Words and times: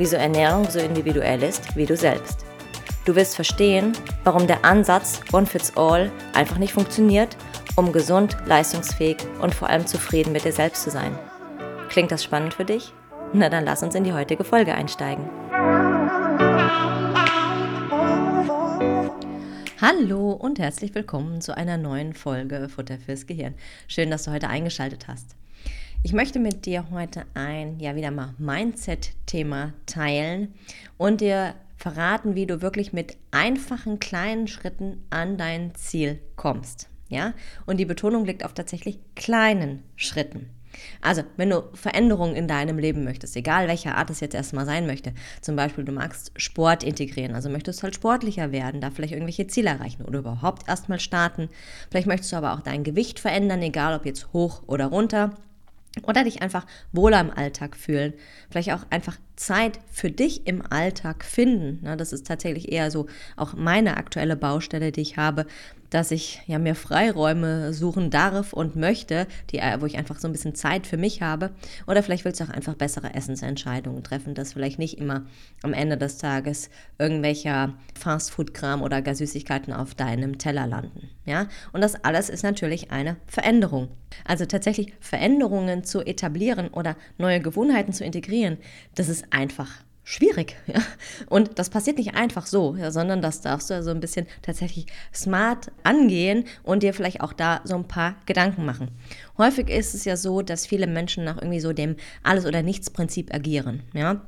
wieso 0.00 0.16
Ernährung 0.16 0.64
so 0.70 0.78
individuell 0.78 1.42
ist 1.42 1.76
wie 1.76 1.84
du 1.84 1.94
selbst. 1.94 2.46
Du 3.04 3.14
wirst 3.16 3.34
verstehen, 3.34 3.92
warum 4.24 4.46
der 4.46 4.64
Ansatz 4.64 5.20
One 5.30 5.44
Fits 5.44 5.76
All 5.76 6.10
einfach 6.32 6.56
nicht 6.56 6.72
funktioniert, 6.72 7.36
um 7.76 7.92
gesund, 7.92 8.34
leistungsfähig 8.46 9.18
und 9.42 9.54
vor 9.54 9.68
allem 9.68 9.86
zufrieden 9.86 10.32
mit 10.32 10.46
dir 10.46 10.54
selbst 10.54 10.84
zu 10.84 10.90
sein. 10.90 11.18
Klingt 11.90 12.10
das 12.10 12.24
spannend 12.24 12.54
für 12.54 12.64
dich? 12.64 12.94
Na 13.34 13.50
dann 13.50 13.66
lass 13.66 13.82
uns 13.82 13.94
in 13.94 14.04
die 14.04 14.14
heutige 14.14 14.42
Folge 14.42 14.74
einsteigen. 14.74 15.28
Hallo 19.82 20.32
und 20.32 20.58
herzlich 20.58 20.94
willkommen 20.94 21.42
zu 21.42 21.54
einer 21.54 21.76
neuen 21.76 22.14
Folge 22.14 22.70
Futter 22.70 22.96
fürs 22.96 23.26
Gehirn. 23.26 23.54
Schön, 23.86 24.10
dass 24.10 24.22
du 24.22 24.30
heute 24.30 24.48
eingeschaltet 24.48 25.08
hast. 25.08 25.36
Ich 26.02 26.14
möchte 26.14 26.38
mit 26.38 26.64
dir 26.64 26.90
heute 26.90 27.26
ein, 27.34 27.78
ja 27.78 27.94
wieder 27.94 28.10
mal 28.10 28.34
Mindset-Thema 28.38 29.74
teilen 29.84 30.54
und 30.96 31.20
dir 31.20 31.54
verraten, 31.76 32.34
wie 32.34 32.46
du 32.46 32.62
wirklich 32.62 32.94
mit 32.94 33.18
einfachen 33.32 33.98
kleinen 33.98 34.48
Schritten 34.48 35.04
an 35.10 35.36
dein 35.36 35.74
Ziel 35.74 36.18
kommst. 36.36 36.88
Ja? 37.10 37.34
Und 37.66 37.76
die 37.76 37.84
Betonung 37.84 38.24
liegt 38.24 38.46
auf 38.46 38.54
tatsächlich 38.54 38.98
kleinen 39.14 39.82
Schritten. 39.94 40.48
Also, 41.02 41.22
wenn 41.36 41.50
du 41.50 41.64
Veränderungen 41.74 42.34
in 42.34 42.48
deinem 42.48 42.78
Leben 42.78 43.04
möchtest, 43.04 43.36
egal 43.36 43.68
welcher 43.68 43.96
Art 43.96 44.08
es 44.08 44.20
jetzt 44.20 44.34
erstmal 44.34 44.64
sein 44.64 44.86
möchte, 44.86 45.12
zum 45.42 45.54
Beispiel 45.54 45.84
du 45.84 45.92
magst 45.92 46.32
Sport 46.36 46.82
integrieren, 46.82 47.34
also 47.34 47.50
möchtest 47.50 47.82
halt 47.82 47.94
sportlicher 47.94 48.52
werden, 48.52 48.80
da 48.80 48.90
vielleicht 48.90 49.12
irgendwelche 49.12 49.48
Ziele 49.48 49.68
erreichen 49.68 50.06
oder 50.06 50.20
überhaupt 50.20 50.66
erstmal 50.66 51.00
starten. 51.00 51.50
Vielleicht 51.90 52.06
möchtest 52.06 52.32
du 52.32 52.36
aber 52.36 52.54
auch 52.54 52.60
dein 52.60 52.84
Gewicht 52.84 53.20
verändern, 53.20 53.60
egal 53.60 53.94
ob 53.94 54.06
jetzt 54.06 54.32
hoch 54.32 54.62
oder 54.66 54.86
runter. 54.86 55.34
Oder 56.04 56.22
dich 56.22 56.40
einfach 56.40 56.66
wohler 56.92 57.20
im 57.20 57.30
Alltag 57.30 57.76
fühlen. 57.76 58.14
Vielleicht 58.48 58.72
auch 58.72 58.86
einfach 58.90 59.18
Zeit 59.34 59.80
für 59.90 60.10
dich 60.10 60.46
im 60.46 60.62
Alltag 60.70 61.24
finden. 61.24 61.84
das 61.96 62.12
ist 62.12 62.26
tatsächlich 62.26 62.70
eher 62.70 62.90
so 62.90 63.06
auch 63.36 63.54
meine 63.54 63.96
aktuelle 63.96 64.36
Baustelle, 64.36 64.92
die 64.92 65.00
ich 65.00 65.16
habe, 65.16 65.46
dass 65.90 66.10
ich 66.10 66.40
ja 66.46 66.58
mir 66.58 66.74
Freiräume 66.74 67.72
suchen 67.74 68.10
darf 68.10 68.52
und 68.52 68.76
möchte, 68.76 69.26
die, 69.50 69.58
äh, 69.58 69.80
wo 69.80 69.86
ich 69.86 69.98
einfach 69.98 70.18
so 70.18 70.28
ein 70.28 70.32
bisschen 70.32 70.54
Zeit 70.54 70.86
für 70.86 70.96
mich 70.96 71.22
habe. 71.22 71.50
Oder 71.86 72.02
vielleicht 72.02 72.24
willst 72.24 72.40
du 72.40 72.44
auch 72.44 72.50
einfach 72.50 72.74
bessere 72.74 73.14
Essensentscheidungen 73.14 74.02
treffen, 74.02 74.34
dass 74.34 74.54
vielleicht 74.54 74.78
nicht 74.78 74.98
immer 74.98 75.26
am 75.62 75.72
Ende 75.72 75.96
des 75.96 76.18
Tages 76.18 76.70
irgendwelcher 76.98 77.74
Fastfood-Kram 77.98 78.82
oder 78.82 79.02
gar 79.02 79.14
Süßigkeiten 79.14 79.72
auf 79.72 79.94
deinem 79.94 80.38
Teller 80.38 80.66
landen. 80.66 81.10
Ja? 81.26 81.48
Und 81.72 81.80
das 81.82 82.04
alles 82.04 82.28
ist 82.28 82.42
natürlich 82.42 82.90
eine 82.90 83.16
Veränderung. 83.26 83.88
Also 84.24 84.46
tatsächlich 84.46 84.92
Veränderungen 85.00 85.84
zu 85.84 86.00
etablieren 86.00 86.68
oder 86.68 86.96
neue 87.18 87.40
Gewohnheiten 87.40 87.92
zu 87.92 88.04
integrieren, 88.04 88.58
das 88.94 89.08
ist 89.08 89.26
einfach 89.30 89.70
schwierig. 90.04 90.56
Ja? 90.66 90.82
Und 91.26 91.58
das 91.58 91.70
passiert 91.70 91.98
nicht 91.98 92.14
einfach 92.14 92.46
so, 92.46 92.76
ja, 92.76 92.92
sondern 92.92 93.22
das 93.22 93.40
darfst 93.40 93.70
du 93.70 93.74
so 93.74 93.78
also 93.78 93.90
ein 93.90 94.00
bisschen 94.00 94.26
tatsächlich 94.42 94.86
smart 95.12 95.72
angehen 95.82 96.44
und 96.62 96.82
dir 96.82 96.94
vielleicht 96.94 97.20
auch 97.20 97.32
da 97.32 97.60
so 97.64 97.74
ein 97.74 97.88
paar 97.88 98.14
Gedanken 98.26 98.64
machen. 98.64 98.90
Häufig 99.36 99.68
ist 99.68 99.94
es 99.94 100.04
ja 100.04 100.16
so, 100.16 100.42
dass 100.42 100.66
viele 100.66 100.86
Menschen 100.86 101.24
nach 101.24 101.38
irgendwie 101.38 101.60
so 101.60 101.72
dem 101.72 101.96
Alles- 102.22 102.46
oder 102.46 102.62
Nichts-Prinzip 102.62 103.34
agieren. 103.34 103.82
Ja? 103.94 104.20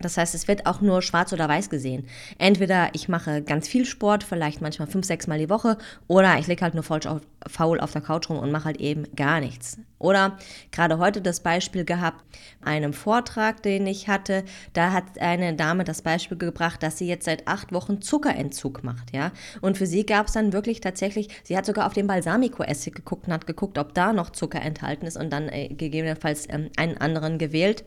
Das 0.00 0.16
heißt, 0.16 0.34
es 0.34 0.48
wird 0.48 0.66
auch 0.66 0.80
nur 0.80 1.02
schwarz 1.02 1.32
oder 1.32 1.48
weiß 1.48 1.70
gesehen. 1.70 2.06
Entweder 2.38 2.90
ich 2.94 3.08
mache 3.08 3.42
ganz 3.42 3.68
viel 3.68 3.84
Sport, 3.84 4.24
vielleicht 4.24 4.60
manchmal 4.60 4.88
fünf, 4.88 5.06
sechs 5.06 5.26
Mal 5.26 5.38
die 5.38 5.50
Woche, 5.50 5.78
oder 6.08 6.38
ich 6.38 6.46
lege 6.46 6.62
halt 6.62 6.74
nur 6.74 6.84
auf, 6.90 7.20
faul 7.46 7.80
auf 7.80 7.92
der 7.92 8.02
Couch 8.02 8.28
rum 8.28 8.38
und 8.38 8.50
mache 8.50 8.64
halt 8.66 8.78
eben 8.78 9.04
gar 9.14 9.40
nichts. 9.40 9.78
Oder 9.98 10.36
gerade 10.72 10.98
heute 10.98 11.22
das 11.22 11.40
Beispiel 11.40 11.84
gehabt, 11.84 12.22
einem 12.60 12.92
Vortrag, 12.92 13.62
den 13.62 13.86
ich 13.86 14.08
hatte, 14.08 14.44
da 14.72 14.92
hat 14.92 15.18
eine 15.20 15.54
Dame 15.54 15.84
das 15.84 16.02
Beispiel 16.02 16.36
gebracht, 16.36 16.82
dass 16.82 16.98
sie 16.98 17.06
jetzt 17.06 17.24
seit 17.24 17.46
acht 17.46 17.72
Wochen 17.72 18.02
Zuckerentzug 18.02 18.82
macht, 18.82 19.14
ja. 19.14 19.30
Und 19.60 19.78
für 19.78 19.86
sie 19.86 20.04
gab 20.04 20.26
es 20.26 20.32
dann 20.32 20.52
wirklich 20.52 20.80
tatsächlich, 20.80 21.28
sie 21.44 21.56
hat 21.56 21.66
sogar 21.66 21.86
auf 21.86 21.94
den 21.94 22.06
Balsamico-Essig 22.06 22.94
geguckt 22.94 23.28
und 23.28 23.32
hat 23.32 23.46
geguckt, 23.46 23.78
ob 23.78 23.94
da 23.94 24.12
noch 24.12 24.30
Zucker 24.30 24.60
enthalten 24.60 25.06
ist 25.06 25.16
und 25.16 25.32
dann 25.32 25.48
äh, 25.48 25.68
gegebenenfalls 25.68 26.46
ähm, 26.50 26.70
einen 26.76 26.98
anderen 26.98 27.38
gewählt 27.38 27.84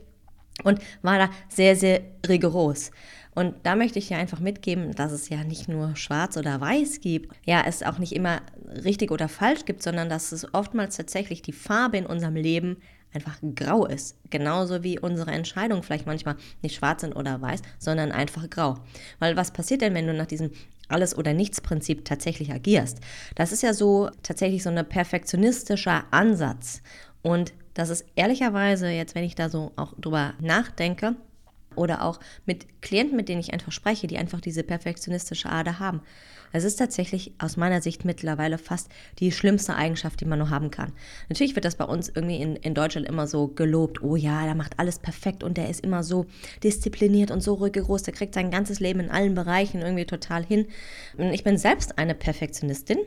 und 0.64 0.80
war 1.02 1.18
da 1.18 1.30
sehr, 1.50 1.76
sehr 1.76 2.02
rigoros. 2.28 2.92
Und 3.38 3.54
da 3.62 3.76
möchte 3.76 4.00
ich 4.00 4.10
ja 4.10 4.18
einfach 4.18 4.40
mitgeben, 4.40 4.96
dass 4.96 5.12
es 5.12 5.30
ja 5.30 5.44
nicht 5.44 5.68
nur 5.68 5.96
schwarz 5.96 6.38
oder 6.38 6.60
weiß 6.60 7.02
gibt, 7.02 7.36
ja, 7.46 7.64
es 7.68 7.84
auch 7.84 8.00
nicht 8.00 8.14
immer 8.14 8.42
richtig 8.84 9.12
oder 9.12 9.30
falsch 9.30 9.66
gibt, 9.66 9.84
sondern 9.84 10.10
dass 10.10 10.32
es 10.32 10.56
oftmals 10.56 10.98
tatsächlich 10.98 11.44
die 11.44 11.54
Farbe 11.54 11.98
in 11.98 12.08
unserem 12.08 12.36
Leben 12.36 12.78
einfach 13.14 13.38
grau 13.56 13.86
ist. 13.86 14.16
Genauso 14.32 14.84
wie 14.84 15.00
unsere 15.00 15.32
Entscheidungen 15.32 15.84
vielleicht 15.84 16.08
manchmal 16.08 16.36
nicht 16.62 16.76
schwarz 16.76 17.02
sind 17.02 17.16
oder 17.16 17.40
weiß, 17.40 17.62
sondern 17.78 18.12
einfach 18.12 18.50
grau. 18.50 18.80
Weil 19.20 19.38
was 19.38 19.52
passiert 19.52 19.82
denn, 19.82 19.94
wenn 19.94 20.08
du 20.08 20.14
nach 20.14 20.26
diesem 20.26 20.50
alles 20.88 21.18
oder 21.18 21.34
nichts 21.34 21.62
Prinzip 21.62 22.06
tatsächlich 22.06 22.52
agierst? 22.52 23.00
Das 23.36 23.52
ist 23.52 23.62
ja 23.62 23.74
so 23.74 24.10
tatsächlich 24.24 24.64
so 24.64 24.70
ein 24.70 24.90
perfektionistischer 24.90 26.06
Ansatz. 26.12 26.82
Und 27.22 27.54
das 27.78 27.90
ist 27.90 28.06
ehrlicherweise, 28.16 28.90
jetzt 28.90 29.16
wenn 29.16 29.24
ich 29.24 29.36
da 29.36 29.50
so 29.50 29.72
auch 29.76 29.94
drüber 30.00 30.34
nachdenke, 30.40 31.16
oder 31.78 32.04
auch 32.04 32.20
mit 32.46 32.82
Klienten, 32.82 33.16
mit 33.16 33.30
denen 33.30 33.40
ich 33.40 33.54
einfach 33.54 33.72
spreche, 33.72 34.08
die 34.08 34.18
einfach 34.18 34.42
diese 34.42 34.64
perfektionistische 34.64 35.50
Ader 35.50 35.80
haben. 35.80 36.02
Es 36.54 36.64
ist 36.64 36.78
tatsächlich 36.78 37.34
aus 37.40 37.58
meiner 37.58 37.82
Sicht 37.82 38.06
mittlerweile 38.06 38.58
fast 38.58 38.90
die 39.20 39.34
schlimmste 39.34 39.76
Eigenschaft, 39.76 40.22
die 40.22 40.26
man 40.26 40.40
nur 40.40 40.50
haben 40.50 40.72
kann. 40.72 40.94
Natürlich 41.28 41.56
wird 41.56 41.66
das 41.66 41.76
bei 41.76 41.84
uns 41.84 42.08
irgendwie 42.08 42.38
in, 42.38 42.56
in 42.56 42.74
Deutschland 42.74 43.06
immer 43.06 43.28
so 43.28 43.50
gelobt. 43.50 44.02
Oh 44.02 44.16
ja, 44.16 44.46
der 44.46 44.56
macht 44.56 44.80
alles 44.80 45.00
perfekt 45.00 45.44
und 45.44 45.58
der 45.58 45.70
ist 45.70 45.82
immer 45.82 46.04
so 46.04 46.26
diszipliniert 46.64 47.32
und 47.32 47.42
so 47.42 47.56
rigoros. 47.56 48.04
Der 48.04 48.14
kriegt 48.14 48.34
sein 48.34 48.50
ganzes 48.50 48.80
Leben 48.80 49.02
in 49.02 49.12
allen 49.12 49.36
Bereichen 49.36 49.82
irgendwie 49.82 50.06
total 50.06 50.44
hin. 50.44 50.68
Ich 51.18 51.44
bin 51.44 51.58
selbst 51.58 51.98
eine 51.98 52.16
Perfektionistin 52.16 53.00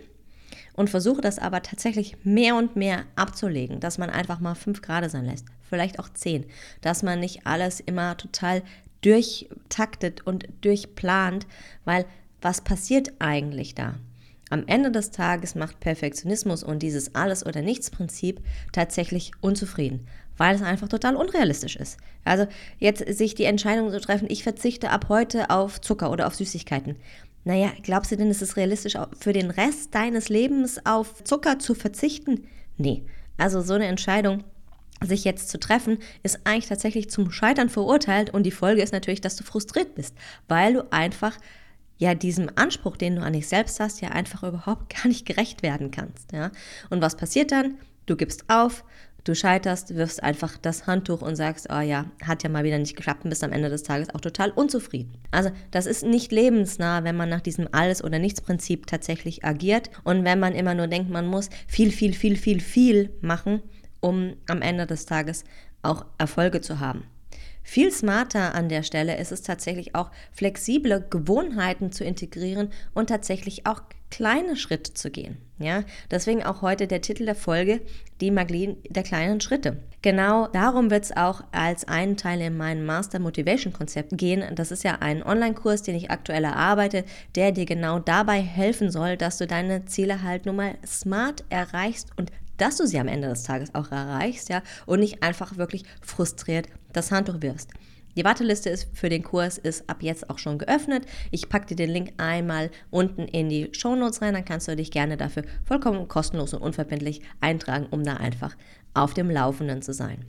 und 0.80 0.88
versuche 0.88 1.20
das 1.20 1.38
aber 1.38 1.62
tatsächlich 1.62 2.16
mehr 2.24 2.56
und 2.56 2.74
mehr 2.74 3.04
abzulegen, 3.14 3.80
dass 3.80 3.98
man 3.98 4.08
einfach 4.08 4.40
mal 4.40 4.54
fünf 4.54 4.80
Grad 4.80 5.08
sein 5.10 5.26
lässt, 5.26 5.44
vielleicht 5.68 5.98
auch 5.98 6.08
zehn, 6.08 6.46
dass 6.80 7.02
man 7.02 7.20
nicht 7.20 7.46
alles 7.46 7.80
immer 7.80 8.16
total 8.16 8.62
durchtaktet 9.02 10.26
und 10.26 10.48
durchplant, 10.62 11.46
weil 11.84 12.06
was 12.40 12.62
passiert 12.62 13.12
eigentlich 13.18 13.74
da? 13.74 13.96
Am 14.48 14.64
Ende 14.66 14.90
des 14.90 15.10
Tages 15.10 15.54
macht 15.54 15.80
Perfektionismus 15.80 16.64
und 16.64 16.82
dieses 16.82 17.14
Alles- 17.14 17.44
oder 17.44 17.60
Nichts-Prinzip 17.60 18.40
tatsächlich 18.72 19.32
unzufrieden, 19.42 20.06
weil 20.38 20.54
es 20.54 20.62
einfach 20.62 20.88
total 20.88 21.14
unrealistisch 21.14 21.76
ist. 21.76 21.98
Also 22.24 22.46
jetzt 22.78 23.06
sich 23.18 23.34
die 23.34 23.44
Entscheidung 23.44 23.90
zu 23.90 24.00
treffen, 24.00 24.28
ich 24.30 24.44
verzichte 24.44 24.88
ab 24.88 25.10
heute 25.10 25.50
auf 25.50 25.82
Zucker 25.82 26.10
oder 26.10 26.26
auf 26.26 26.36
Süßigkeiten. 26.36 26.96
Naja, 27.44 27.72
glaubst 27.82 28.12
du 28.12 28.16
denn, 28.16 28.30
ist 28.30 28.42
es 28.42 28.56
realistisch, 28.56 28.94
für 29.18 29.32
den 29.32 29.50
Rest 29.50 29.94
deines 29.94 30.28
Lebens 30.28 30.84
auf 30.84 31.24
Zucker 31.24 31.58
zu 31.58 31.74
verzichten? 31.74 32.46
Nee. 32.76 33.02
Also 33.38 33.62
so 33.62 33.74
eine 33.74 33.86
Entscheidung, 33.86 34.44
sich 35.02 35.24
jetzt 35.24 35.48
zu 35.48 35.58
treffen, 35.58 35.98
ist 36.22 36.40
eigentlich 36.44 36.68
tatsächlich 36.68 37.10
zum 37.10 37.30
Scheitern 37.30 37.70
verurteilt 37.70 38.30
und 38.30 38.42
die 38.42 38.50
Folge 38.50 38.82
ist 38.82 38.92
natürlich, 38.92 39.22
dass 39.22 39.36
du 39.36 39.44
frustriert 39.44 39.94
bist, 39.94 40.14
weil 40.48 40.74
du 40.74 40.92
einfach 40.92 41.38
ja 41.98 42.14
diesem 42.14 42.50
Anspruch, 42.56 42.96
den 42.96 43.16
du 43.16 43.22
an 43.22 43.32
dich 43.32 43.48
selbst 43.48 43.80
hast, 43.80 44.00
ja 44.00 44.10
einfach 44.10 44.42
überhaupt 44.42 44.94
gar 44.94 45.08
nicht 45.08 45.26
gerecht 45.26 45.62
werden 45.62 45.90
kannst, 45.90 46.32
ja? 46.32 46.50
Und 46.90 47.00
was 47.00 47.16
passiert 47.16 47.52
dann? 47.52 47.78
Du 48.06 48.16
gibst 48.16 48.44
auf, 48.48 48.84
Du 49.24 49.34
scheiterst, 49.34 49.94
wirfst 49.94 50.22
einfach 50.22 50.56
das 50.56 50.86
Handtuch 50.86 51.22
und 51.22 51.36
sagst, 51.36 51.68
oh 51.70 51.80
ja, 51.80 52.06
hat 52.24 52.42
ja 52.42 52.48
mal 52.48 52.64
wieder 52.64 52.78
nicht 52.78 52.96
geklappt 52.96 53.24
und 53.24 53.30
bist 53.30 53.44
am 53.44 53.52
Ende 53.52 53.68
des 53.68 53.82
Tages 53.82 54.14
auch 54.14 54.20
total 54.20 54.50
unzufrieden. 54.50 55.12
Also 55.30 55.50
das 55.70 55.86
ist 55.86 56.04
nicht 56.04 56.32
lebensnah, 56.32 57.04
wenn 57.04 57.16
man 57.16 57.28
nach 57.28 57.40
diesem 57.40 57.68
Alles- 57.72 58.02
oder 58.02 58.18
Nichts-Prinzip 58.18 58.86
tatsächlich 58.86 59.44
agiert 59.44 59.90
und 60.04 60.24
wenn 60.24 60.40
man 60.40 60.54
immer 60.54 60.74
nur 60.74 60.86
denkt, 60.86 61.10
man 61.10 61.26
muss 61.26 61.50
viel, 61.66 61.90
viel, 61.90 62.14
viel, 62.14 62.36
viel, 62.36 62.60
viel 62.60 63.10
machen, 63.20 63.62
um 64.00 64.36
am 64.48 64.62
Ende 64.62 64.86
des 64.86 65.06
Tages 65.06 65.44
auch 65.82 66.06
Erfolge 66.18 66.60
zu 66.60 66.80
haben. 66.80 67.04
Viel 67.62 67.92
smarter 67.92 68.54
an 68.54 68.68
der 68.68 68.82
Stelle 68.82 69.18
ist 69.18 69.32
es 69.32 69.42
tatsächlich 69.42 69.94
auch, 69.94 70.10
flexible 70.32 71.06
Gewohnheiten 71.08 71.92
zu 71.92 72.04
integrieren 72.04 72.70
und 72.94 73.08
tatsächlich 73.08 73.66
auch 73.66 73.82
kleine 74.10 74.56
Schritte 74.56 74.94
zu 74.94 75.10
gehen. 75.10 75.36
Ja, 75.58 75.84
deswegen 76.10 76.42
auch 76.42 76.62
heute 76.62 76.86
der 76.86 77.00
Titel 77.00 77.26
der 77.26 77.34
Folge, 77.34 77.80
die 78.20 78.30
Magie 78.30 78.76
der 78.88 79.02
kleinen 79.02 79.40
Schritte. 79.40 79.78
Genau 80.02 80.46
darum 80.46 80.90
wird 80.90 81.04
es 81.04 81.16
auch 81.16 81.42
als 81.52 81.86
einen 81.86 82.16
Teil 82.16 82.40
in 82.40 82.56
meinem 82.56 82.86
Master 82.86 83.18
Motivation 83.18 83.72
Konzept 83.72 84.16
gehen. 84.16 84.42
Das 84.54 84.70
ist 84.70 84.82
ja 84.82 84.98
ein 85.00 85.22
Online-Kurs, 85.22 85.82
den 85.82 85.94
ich 85.94 86.10
aktuell 86.10 86.44
erarbeite, 86.44 87.04
der 87.34 87.52
dir 87.52 87.66
genau 87.66 87.98
dabei 87.98 88.40
helfen 88.40 88.90
soll, 88.90 89.16
dass 89.16 89.36
du 89.38 89.46
deine 89.46 89.84
Ziele 89.84 90.22
halt 90.22 90.46
nun 90.46 90.56
mal 90.56 90.74
smart 90.86 91.44
erreichst 91.50 92.08
und 92.16 92.32
dass 92.56 92.76
du 92.76 92.86
sie 92.86 92.98
am 92.98 93.08
Ende 93.08 93.28
des 93.28 93.42
Tages 93.42 93.74
auch 93.74 93.90
erreichst, 93.90 94.48
ja, 94.48 94.62
und 94.86 95.00
nicht 95.00 95.22
einfach 95.22 95.56
wirklich 95.56 95.84
frustriert 96.02 96.66
das 96.92 97.10
Handtuch 97.10 97.40
wirfst. 97.40 97.70
Die 98.16 98.24
Warteliste 98.24 98.70
ist 98.70 98.88
für 98.92 99.08
den 99.08 99.22
Kurs 99.22 99.58
ist 99.58 99.88
ab 99.88 99.98
jetzt 100.02 100.30
auch 100.30 100.38
schon 100.38 100.58
geöffnet. 100.58 101.04
Ich 101.30 101.48
packe 101.48 101.66
dir 101.66 101.76
den 101.76 101.90
Link 101.90 102.12
einmal 102.16 102.70
unten 102.90 103.22
in 103.22 103.48
die 103.48 103.68
Show 103.72 103.94
Notes 103.94 104.22
rein, 104.22 104.34
dann 104.34 104.44
kannst 104.44 104.68
du 104.68 104.76
dich 104.76 104.90
gerne 104.90 105.16
dafür 105.16 105.44
vollkommen 105.64 106.08
kostenlos 106.08 106.54
und 106.54 106.62
unverbindlich 106.62 107.22
eintragen, 107.40 107.86
um 107.90 108.04
da 108.04 108.14
einfach 108.14 108.56
auf 108.94 109.14
dem 109.14 109.30
Laufenden 109.30 109.82
zu 109.82 109.92
sein. 109.92 110.24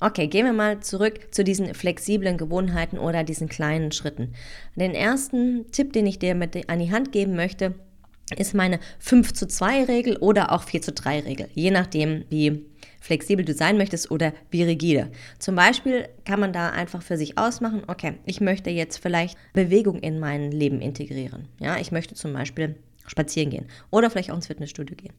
Okay, 0.00 0.26
gehen 0.26 0.44
wir 0.44 0.52
mal 0.52 0.80
zurück 0.80 1.28
zu 1.30 1.44
diesen 1.44 1.74
flexiblen 1.74 2.36
Gewohnheiten 2.36 2.98
oder 2.98 3.24
diesen 3.24 3.48
kleinen 3.48 3.92
Schritten. 3.92 4.34
Den 4.76 4.94
ersten 4.94 5.70
Tipp, 5.70 5.92
den 5.92 6.06
ich 6.06 6.18
dir 6.18 6.34
mit 6.34 6.68
an 6.68 6.78
die 6.78 6.92
Hand 6.92 7.12
geben 7.12 7.36
möchte, 7.36 7.74
ist 8.36 8.54
meine 8.54 8.80
5 8.98 9.32
zu 9.32 9.46
2 9.46 9.84
Regel 9.84 10.16
oder 10.16 10.52
auch 10.52 10.62
4 10.62 10.82
zu 10.82 10.92
3 10.92 11.20
Regel, 11.20 11.48
je 11.54 11.70
nachdem, 11.70 12.24
wie 12.30 12.64
flexibel 13.02 13.44
du 13.44 13.52
sein 13.52 13.76
möchtest 13.76 14.10
oder 14.10 14.32
wie 14.50 14.62
rigide. 14.62 15.10
Zum 15.38 15.56
Beispiel 15.56 16.08
kann 16.24 16.40
man 16.40 16.52
da 16.52 16.70
einfach 16.70 17.02
für 17.02 17.18
sich 17.18 17.36
ausmachen, 17.36 17.82
okay, 17.88 18.14
ich 18.24 18.40
möchte 18.40 18.70
jetzt 18.70 18.98
vielleicht 18.98 19.36
Bewegung 19.52 19.98
in 19.98 20.20
mein 20.20 20.52
Leben 20.52 20.80
integrieren. 20.80 21.48
Ja, 21.58 21.78
ich 21.78 21.92
möchte 21.92 22.14
zum 22.14 22.32
Beispiel 22.32 22.76
spazieren 23.06 23.50
gehen 23.50 23.66
oder 23.90 24.10
vielleicht 24.10 24.30
auch 24.30 24.36
ins 24.36 24.46
Fitnessstudio 24.46 24.96
gehen. 24.96 25.12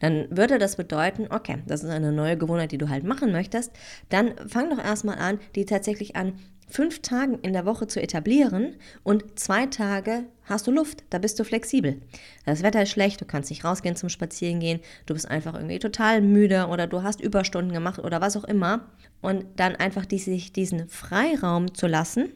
Dann 0.00 0.26
würde 0.30 0.58
das 0.58 0.76
bedeuten, 0.76 1.26
okay, 1.30 1.58
das 1.66 1.84
ist 1.84 1.90
eine 1.90 2.12
neue 2.12 2.36
Gewohnheit, 2.36 2.72
die 2.72 2.78
du 2.78 2.88
halt 2.88 3.04
machen 3.04 3.32
möchtest, 3.32 3.72
dann 4.08 4.34
fang 4.48 4.70
doch 4.70 4.78
erstmal 4.78 5.18
an, 5.18 5.38
die 5.54 5.64
tatsächlich 5.64 6.16
an 6.16 6.34
fünf 6.68 7.00
Tagen 7.00 7.38
in 7.40 7.52
der 7.52 7.64
Woche 7.64 7.86
zu 7.86 8.00
etablieren 8.00 8.76
und 9.02 9.38
zwei 9.38 9.66
Tage 9.66 10.24
hast 10.44 10.66
du 10.66 10.70
Luft, 10.70 11.02
da 11.10 11.18
bist 11.18 11.38
du 11.38 11.44
flexibel. 11.44 12.00
Das 12.44 12.62
Wetter 12.62 12.82
ist 12.82 12.90
schlecht, 12.90 13.20
du 13.20 13.24
kannst 13.24 13.50
nicht 13.50 13.64
rausgehen 13.64 13.96
zum 13.96 14.08
Spazierengehen, 14.08 14.80
du 15.06 15.14
bist 15.14 15.28
einfach 15.28 15.54
irgendwie 15.54 15.78
total 15.78 16.20
müde 16.20 16.66
oder 16.66 16.86
du 16.86 17.02
hast 17.02 17.20
Überstunden 17.20 17.72
gemacht 17.72 17.98
oder 17.98 18.20
was 18.20 18.36
auch 18.36 18.44
immer 18.44 18.86
und 19.20 19.46
dann 19.56 19.76
einfach 19.76 20.04
die, 20.04 20.18
sich 20.18 20.52
diesen 20.52 20.88
Freiraum 20.88 21.74
zu 21.74 21.86
lassen 21.86 22.30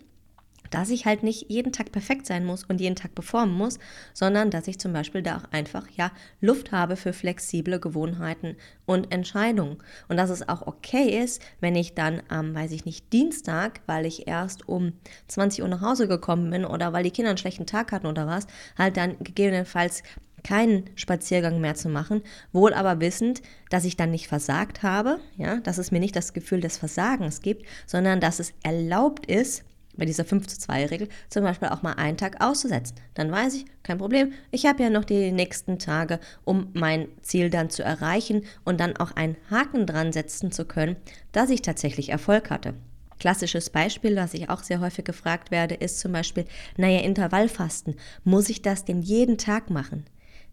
dass 0.72 0.90
ich 0.90 1.06
halt 1.06 1.22
nicht 1.22 1.46
jeden 1.48 1.72
Tag 1.72 1.92
perfekt 1.92 2.26
sein 2.26 2.44
muss 2.44 2.64
und 2.64 2.80
jeden 2.80 2.96
Tag 2.96 3.14
performen 3.14 3.54
muss, 3.54 3.78
sondern 4.14 4.50
dass 4.50 4.66
ich 4.66 4.80
zum 4.80 4.92
Beispiel 4.92 5.22
da 5.22 5.36
auch 5.36 5.52
einfach 5.52 5.86
ja 5.96 6.10
Luft 6.40 6.72
habe 6.72 6.96
für 6.96 7.12
flexible 7.12 7.78
Gewohnheiten 7.78 8.56
und 8.86 9.12
Entscheidungen. 9.12 9.78
Und 10.08 10.16
dass 10.16 10.30
es 10.30 10.48
auch 10.48 10.66
okay 10.66 11.22
ist, 11.22 11.42
wenn 11.60 11.76
ich 11.76 11.94
dann 11.94 12.22
am, 12.28 12.54
weiß 12.54 12.72
ich 12.72 12.84
nicht, 12.84 13.12
Dienstag, 13.12 13.80
weil 13.86 14.06
ich 14.06 14.26
erst 14.26 14.68
um 14.68 14.94
20 15.28 15.62
Uhr 15.62 15.68
nach 15.68 15.82
Hause 15.82 16.08
gekommen 16.08 16.50
bin 16.50 16.64
oder 16.64 16.92
weil 16.92 17.04
die 17.04 17.10
Kinder 17.10 17.30
einen 17.30 17.38
schlechten 17.38 17.66
Tag 17.66 17.92
hatten 17.92 18.06
oder 18.06 18.26
was, 18.26 18.46
halt 18.78 18.96
dann 18.96 19.18
gegebenenfalls 19.20 20.02
keinen 20.42 20.90
Spaziergang 20.96 21.60
mehr 21.60 21.74
zu 21.74 21.88
machen, 21.88 22.22
wohl 22.52 22.74
aber 22.74 23.00
wissend, 23.00 23.42
dass 23.70 23.84
ich 23.84 23.96
dann 23.96 24.10
nicht 24.10 24.26
versagt 24.26 24.82
habe, 24.82 25.20
ja, 25.36 25.58
dass 25.60 25.78
es 25.78 25.92
mir 25.92 26.00
nicht 26.00 26.16
das 26.16 26.32
Gefühl 26.32 26.60
des 26.60 26.78
Versagens 26.78 27.42
gibt, 27.42 27.66
sondern 27.86 28.20
dass 28.20 28.40
es 28.40 28.52
erlaubt 28.62 29.26
ist, 29.26 29.64
bei 29.94 30.04
dieser 30.04 30.24
5 30.24 30.46
zu 30.46 30.58
2 30.58 30.86
Regel 30.86 31.08
zum 31.28 31.42
Beispiel 31.42 31.68
auch 31.68 31.82
mal 31.82 31.94
einen 31.94 32.16
Tag 32.16 32.42
auszusetzen. 32.44 32.96
Dann 33.14 33.30
weiß 33.30 33.54
ich, 33.54 33.66
kein 33.82 33.98
Problem, 33.98 34.32
ich 34.50 34.66
habe 34.66 34.82
ja 34.82 34.90
noch 34.90 35.04
die 35.04 35.32
nächsten 35.32 35.78
Tage, 35.78 36.20
um 36.44 36.68
mein 36.72 37.08
Ziel 37.22 37.50
dann 37.50 37.70
zu 37.70 37.82
erreichen 37.82 38.44
und 38.64 38.80
dann 38.80 38.96
auch 38.96 39.12
einen 39.12 39.36
Haken 39.50 39.86
dran 39.86 40.12
setzen 40.12 40.52
zu 40.52 40.64
können, 40.64 40.96
dass 41.32 41.50
ich 41.50 41.62
tatsächlich 41.62 42.08
Erfolg 42.08 42.50
hatte. 42.50 42.74
Klassisches 43.18 43.70
Beispiel, 43.70 44.16
was 44.16 44.34
ich 44.34 44.50
auch 44.50 44.64
sehr 44.64 44.80
häufig 44.80 45.04
gefragt 45.04 45.50
werde, 45.50 45.76
ist 45.76 46.00
zum 46.00 46.12
Beispiel, 46.12 46.44
naja, 46.76 47.00
Intervallfasten, 47.00 47.94
muss 48.24 48.48
ich 48.48 48.62
das 48.62 48.84
denn 48.84 49.00
jeden 49.00 49.38
Tag 49.38 49.70
machen? 49.70 50.06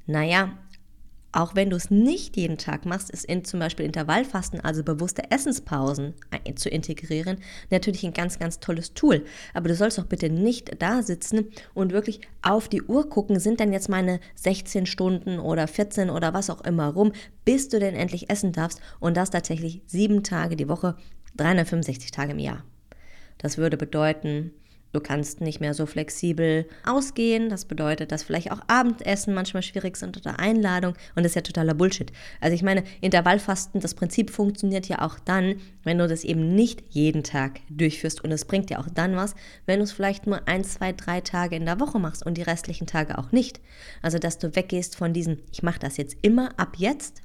Naja, 0.06 0.52
auch 1.32 1.56
wenn 1.56 1.70
du 1.70 1.76
es 1.76 1.92
nicht 1.92 2.38
jeden 2.38 2.58
Tag 2.58 2.86
machst, 2.86 3.10
ist 3.10 3.26
in 3.26 3.46
zum 3.46 3.60
Beispiel 3.60 3.86
Intervallfasten, 3.86 4.62
also 4.62 4.84
bewusste 4.84 5.30
Essenspausen 5.32 6.14
zu 6.56 6.70
integrieren, 6.70 7.38
natürlich 7.70 8.04
ein 8.04 8.14
ganz, 8.14 8.40
ganz 8.40 8.60
tolles 8.60 8.94
Tool. 8.94 9.24
Aber 9.54 9.68
du 9.68 9.76
sollst 9.76 9.98
doch 9.98 10.06
bitte 10.06 10.30
nicht 10.30 10.82
da 10.82 11.04
sitzen 11.04 11.52
und 11.74 11.92
wirklich 11.92 12.22
auf 12.42 12.68
die 12.68 12.82
Uhr 12.82 13.10
gucken, 13.10 13.40
sind 13.40 13.60
denn 13.60 13.74
jetzt 13.74 13.90
meine 13.90 14.20
16 14.36 14.86
Stunden 14.86 15.40
oder 15.40 15.68
14 15.68 16.10
oder 16.10 16.34
was 16.34 16.50
auch 16.50 16.62
immer 16.62 16.88
rum, 16.88 17.12
bis 17.46 17.70
du 17.70 17.80
denn 17.80 17.96
endlich 17.96 18.30
essen 18.30 18.52
darfst 18.52 18.82
und 19.00 19.16
das 19.16 19.30
tatsächlich 19.30 19.82
sieben 19.86 20.24
Tage 20.24 20.56
die 20.56 20.70
Woche, 20.70 20.96
365 21.38 22.12
Tage 22.12 22.32
im 22.32 22.40
Jahr. 22.40 22.64
Das 23.38 23.58
würde 23.58 23.78
bedeuten, 23.78 24.52
Du 24.92 25.00
kannst 25.00 25.40
nicht 25.40 25.60
mehr 25.62 25.76
so 25.76 25.86
flexibel 25.86 26.68
ausgehen. 26.84 27.50
Das 27.50 27.66
bedeutet, 27.66 28.12
dass 28.12 28.24
vielleicht 28.24 28.52
auch 28.52 28.62
Abendessen 28.68 29.36
manchmal 29.36 29.62
schwierig 29.62 29.98
sind 29.98 30.18
oder 30.18 30.40
Einladung. 30.40 30.96
Und 31.16 31.24
das 31.24 31.32
ist 31.32 31.36
ja 31.36 31.42
totaler 31.42 31.76
Bullshit. 31.76 32.12
Also 32.42 32.56
ich 32.56 32.64
meine, 32.64 32.84
Intervallfasten, 33.02 33.82
das 33.82 33.94
Prinzip 33.94 34.32
funktioniert 34.32 34.88
ja 34.88 35.02
auch 35.02 35.20
dann, 35.20 35.56
wenn 35.84 36.00
du 36.00 36.08
das 36.08 36.24
eben 36.24 36.56
nicht 36.56 36.84
jeden 36.90 37.24
Tag 37.24 37.60
durchführst. 37.70 38.24
Und 38.24 38.32
es 38.32 38.46
bringt 38.46 38.72
dir 38.72 38.80
auch 38.80 38.90
dann 38.90 39.16
was, 39.16 39.36
wenn 39.68 39.78
du 39.78 39.84
es 39.84 39.92
vielleicht 39.92 40.26
nur 40.26 40.48
ein, 40.48 40.64
zwei, 40.64 40.92
drei 40.92 41.22
Tage 41.22 41.56
in 41.56 41.66
der 41.66 41.80
Woche 41.80 42.00
machst 42.00 42.26
und 42.26 42.36
die 42.38 42.42
restlichen 42.44 42.88
Tage 42.88 43.20
auch 43.20 43.32
nicht. 43.32 43.60
Also 44.02 44.18
dass 44.18 44.40
du 44.40 44.56
weggehst 44.56 44.96
von 44.96 45.14
diesem, 45.14 45.38
ich 45.52 45.62
mache 45.62 45.80
das 45.80 45.98
jetzt 45.98 46.18
immer 46.24 46.58
ab 46.58 46.78
jetzt 46.78 47.22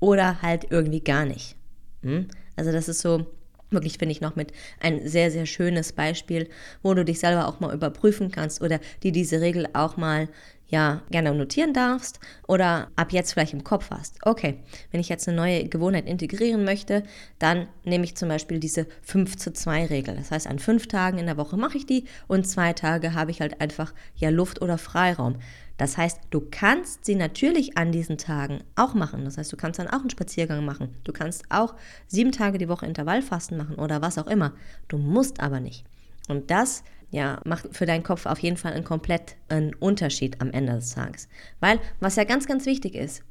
oder 0.00 0.42
halt 0.42 0.66
irgendwie 0.70 1.00
gar 1.00 1.24
nicht. 1.24 1.54
Hm? 2.02 2.26
Also 2.56 2.72
das 2.72 2.88
ist 2.88 3.00
so 3.00 3.26
wirklich, 3.70 3.98
finde 3.98 4.12
ich, 4.12 4.20
noch 4.20 4.36
mit 4.36 4.52
ein 4.80 5.06
sehr, 5.08 5.30
sehr 5.30 5.46
schönes 5.46 5.92
Beispiel, 5.92 6.48
wo 6.82 6.94
du 6.94 7.04
dich 7.04 7.20
selber 7.20 7.48
auch 7.48 7.60
mal 7.60 7.74
überprüfen 7.74 8.30
kannst 8.30 8.62
oder 8.62 8.80
die 9.02 9.12
diese 9.12 9.40
Regel 9.40 9.68
auch 9.72 9.96
mal 9.96 10.28
ja 10.68 11.02
gerne 11.10 11.34
notieren 11.34 11.72
darfst 11.72 12.20
oder 12.48 12.88
ab 12.96 13.12
jetzt 13.12 13.32
vielleicht 13.32 13.52
im 13.52 13.64
Kopf 13.64 13.90
hast. 13.90 14.18
Okay, 14.22 14.60
wenn 14.90 15.00
ich 15.00 15.08
jetzt 15.08 15.28
eine 15.28 15.36
neue 15.36 15.68
Gewohnheit 15.68 16.06
integrieren 16.06 16.64
möchte, 16.64 17.04
dann 17.38 17.68
nehme 17.84 18.04
ich 18.04 18.16
zum 18.16 18.28
Beispiel 18.28 18.58
diese 18.58 18.86
5 19.02 19.36
zu 19.36 19.52
2 19.52 19.86
Regel. 19.86 20.16
Das 20.16 20.30
heißt, 20.30 20.46
an 20.46 20.58
fünf 20.58 20.88
Tagen 20.88 21.18
in 21.18 21.26
der 21.26 21.36
Woche 21.36 21.56
mache 21.56 21.76
ich 21.76 21.86
die 21.86 22.04
und 22.26 22.46
zwei 22.46 22.72
Tage 22.72 23.14
habe 23.14 23.30
ich 23.30 23.40
halt 23.40 23.60
einfach 23.60 23.92
ja 24.16 24.30
Luft 24.30 24.62
oder 24.62 24.78
Freiraum. 24.78 25.36
Das 25.76 25.96
heißt, 25.96 26.20
du 26.30 26.40
kannst 26.50 27.04
sie 27.04 27.16
natürlich 27.16 27.76
an 27.76 27.90
diesen 27.90 28.18
Tagen 28.18 28.62
auch 28.76 28.94
machen. 28.94 29.24
Das 29.24 29.38
heißt, 29.38 29.52
du 29.52 29.56
kannst 29.56 29.78
dann 29.78 29.88
auch 29.88 30.00
einen 30.00 30.10
Spaziergang 30.10 30.64
machen. 30.64 30.94
Du 31.04 31.12
kannst 31.12 31.44
auch 31.50 31.74
sieben 32.06 32.32
Tage 32.32 32.58
die 32.58 32.68
Woche 32.68 32.86
Intervallfasten 32.86 33.56
machen 33.56 33.76
oder 33.76 34.00
was 34.00 34.18
auch 34.18 34.28
immer. 34.28 34.52
Du 34.88 34.98
musst 34.98 35.40
aber 35.40 35.60
nicht. 35.60 35.84
Und 36.28 36.50
das 36.50 36.84
ja, 37.10 37.40
macht 37.44 37.76
für 37.76 37.86
deinen 37.86 38.02
Kopf 38.02 38.26
auf 38.26 38.40
jeden 38.40 38.56
Fall 38.56 38.72
einen 38.72 38.84
komplett 38.84 39.36
einen 39.48 39.74
Unterschied 39.74 40.40
am 40.40 40.50
Ende 40.50 40.74
des 40.74 40.94
Tages. 40.94 41.28
Weil, 41.60 41.78
was 42.00 42.16
ja 42.16 42.24
ganz, 42.24 42.46
ganz 42.46 42.66
wichtig 42.66 42.94
ist, 42.94 43.22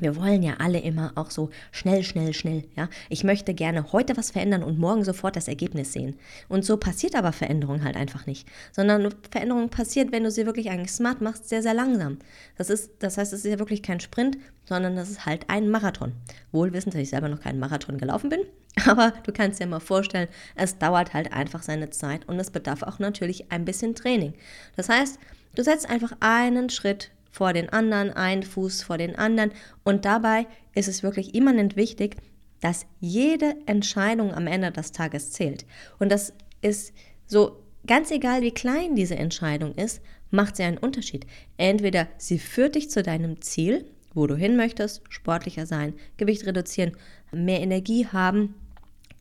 wir 0.00 0.16
wollen 0.16 0.42
ja 0.42 0.54
alle 0.58 0.80
immer 0.80 1.12
auch 1.14 1.30
so 1.30 1.50
schnell, 1.70 2.02
schnell, 2.02 2.34
schnell, 2.34 2.64
ja. 2.76 2.88
Ich 3.08 3.24
möchte 3.24 3.54
gerne 3.54 3.92
heute 3.92 4.16
was 4.16 4.30
verändern 4.32 4.62
und 4.62 4.78
morgen 4.78 5.04
sofort 5.04 5.36
das 5.36 5.48
Ergebnis 5.48 5.92
sehen. 5.92 6.16
Und 6.48 6.64
so 6.64 6.76
passiert 6.76 7.14
aber 7.14 7.32
Veränderung 7.32 7.84
halt 7.84 7.96
einfach 7.96 8.26
nicht. 8.26 8.48
Sondern 8.72 9.14
Veränderung 9.30 9.68
passiert, 9.68 10.12
wenn 10.12 10.24
du 10.24 10.30
sie 10.30 10.46
wirklich 10.46 10.70
eigentlich 10.70 10.92
smart 10.92 11.20
machst, 11.20 11.48
sehr, 11.48 11.62
sehr 11.62 11.74
langsam. 11.74 12.18
Das 12.56 12.70
ist, 12.70 12.90
das 12.98 13.18
heißt, 13.18 13.32
es 13.32 13.44
ist 13.44 13.50
ja 13.50 13.58
wirklich 13.58 13.82
kein 13.82 14.00
Sprint, 14.00 14.36
sondern 14.64 14.96
das 14.96 15.10
ist 15.10 15.26
halt 15.26 15.48
ein 15.48 15.68
Marathon. 15.70 16.12
Wohl 16.50 16.72
wissend, 16.72 16.94
dass 16.94 17.02
ich 17.02 17.10
selber 17.10 17.28
noch 17.28 17.40
keinen 17.40 17.60
Marathon 17.60 17.98
gelaufen 17.98 18.30
bin. 18.30 18.40
Aber 18.86 19.12
du 19.22 19.32
kannst 19.32 19.60
dir 19.60 19.66
mal 19.66 19.80
vorstellen, 19.80 20.28
es 20.56 20.78
dauert 20.78 21.14
halt 21.14 21.32
einfach 21.32 21.62
seine 21.62 21.90
Zeit 21.90 22.28
und 22.28 22.38
es 22.40 22.50
bedarf 22.50 22.82
auch 22.82 22.98
natürlich 22.98 23.52
ein 23.52 23.64
bisschen 23.64 23.94
Training. 23.94 24.34
Das 24.76 24.88
heißt, 24.88 25.18
du 25.54 25.62
setzt 25.62 25.88
einfach 25.88 26.12
einen 26.20 26.70
Schritt 26.70 27.10
vor 27.34 27.52
den 27.52 27.68
anderen, 27.68 28.12
ein 28.12 28.44
Fuß 28.44 28.84
vor 28.84 28.96
den 28.96 29.16
anderen. 29.16 29.50
Und 29.82 30.04
dabei 30.04 30.46
ist 30.72 30.86
es 30.86 31.02
wirklich 31.02 31.34
immanent 31.34 31.74
wichtig, 31.74 32.14
dass 32.60 32.86
jede 33.00 33.56
Entscheidung 33.66 34.32
am 34.32 34.46
Ende 34.46 34.70
des 34.70 34.92
Tages 34.92 35.32
zählt. 35.32 35.66
Und 35.98 36.12
das 36.12 36.32
ist 36.62 36.92
so 37.26 37.60
ganz 37.88 38.12
egal, 38.12 38.42
wie 38.42 38.52
klein 38.52 38.94
diese 38.94 39.16
Entscheidung 39.16 39.74
ist, 39.74 40.00
macht 40.30 40.54
sie 40.54 40.62
einen 40.62 40.78
Unterschied. 40.78 41.26
Entweder 41.56 42.06
sie 42.18 42.38
führt 42.38 42.76
dich 42.76 42.88
zu 42.88 43.02
deinem 43.02 43.42
Ziel, 43.42 43.84
wo 44.14 44.28
du 44.28 44.36
hin 44.36 44.54
möchtest, 44.54 45.02
sportlicher 45.08 45.66
sein, 45.66 45.94
Gewicht 46.16 46.46
reduzieren, 46.46 46.92
mehr 47.32 47.60
Energie 47.60 48.06
haben, 48.06 48.54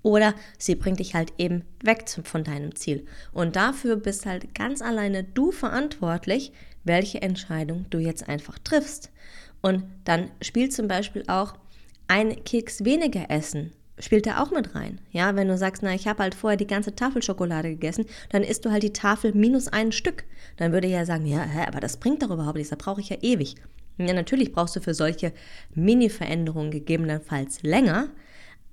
oder 0.04 0.36
sie 0.60 0.76
bringt 0.76 1.00
dich 1.00 1.16
halt 1.16 1.34
eben 1.40 1.64
weg 1.82 2.08
von 2.08 2.44
deinem 2.44 2.76
Ziel. 2.76 3.08
Und 3.32 3.56
dafür 3.56 3.96
bist 3.96 4.26
halt 4.26 4.54
ganz 4.54 4.82
alleine 4.82 5.24
du 5.24 5.52
verantwortlich, 5.52 6.52
welche 6.84 7.22
Entscheidung 7.22 7.86
du 7.90 8.00
jetzt 8.00 8.28
einfach 8.28 8.60
triffst. 8.60 9.12
Und 9.62 9.84
dann 10.04 10.32
spielt 10.42 10.74
zum 10.74 10.88
Beispiel 10.88 11.24
auch 11.28 11.54
ein 12.08 12.44
Keks 12.44 12.84
weniger 12.84 13.30
essen 13.30 13.72
spielt 14.00 14.26
da 14.26 14.42
auch 14.42 14.52
mit 14.52 14.76
rein. 14.76 15.00
Ja, 15.12 15.36
wenn 15.36 15.48
du 15.48 15.58
sagst, 15.58 15.84
na, 15.84 15.94
ich 15.94 16.08
habe 16.08 16.24
halt 16.24 16.36
vorher 16.36 16.58
die 16.58 16.68
ganze 16.68 16.96
Tafel 16.96 17.22
Schokolade 17.22 17.70
gegessen, 17.70 18.06
dann 18.30 18.44
isst 18.44 18.66
du 18.66 18.72
halt 18.72 18.84
die 18.84 18.94
Tafel 18.94 19.34
minus 19.34 19.68
ein 19.68 19.92
Stück. 19.92 20.26
Dann 20.58 20.72
würde 20.72 20.88
ich 20.88 20.94
ja 20.94 21.06
sagen, 21.06 21.26
ja, 21.26 21.44
hä, 21.44 21.66
aber 21.68 21.80
das 21.80 21.98
bringt 21.98 22.24
doch 22.24 22.32
überhaupt 22.32 22.58
nichts, 22.58 22.70
da 22.70 22.76
brauche 22.76 23.02
ich 23.02 23.10
ja 23.10 23.18
ewig. 23.22 23.56
Ja, 23.98 24.14
natürlich 24.14 24.52
brauchst 24.52 24.76
du 24.76 24.82
für 24.82 24.94
solche 24.94 25.34
Mini-Veränderungen 25.76 26.72
gegebenenfalls 26.72 27.62
länger, 27.62 28.10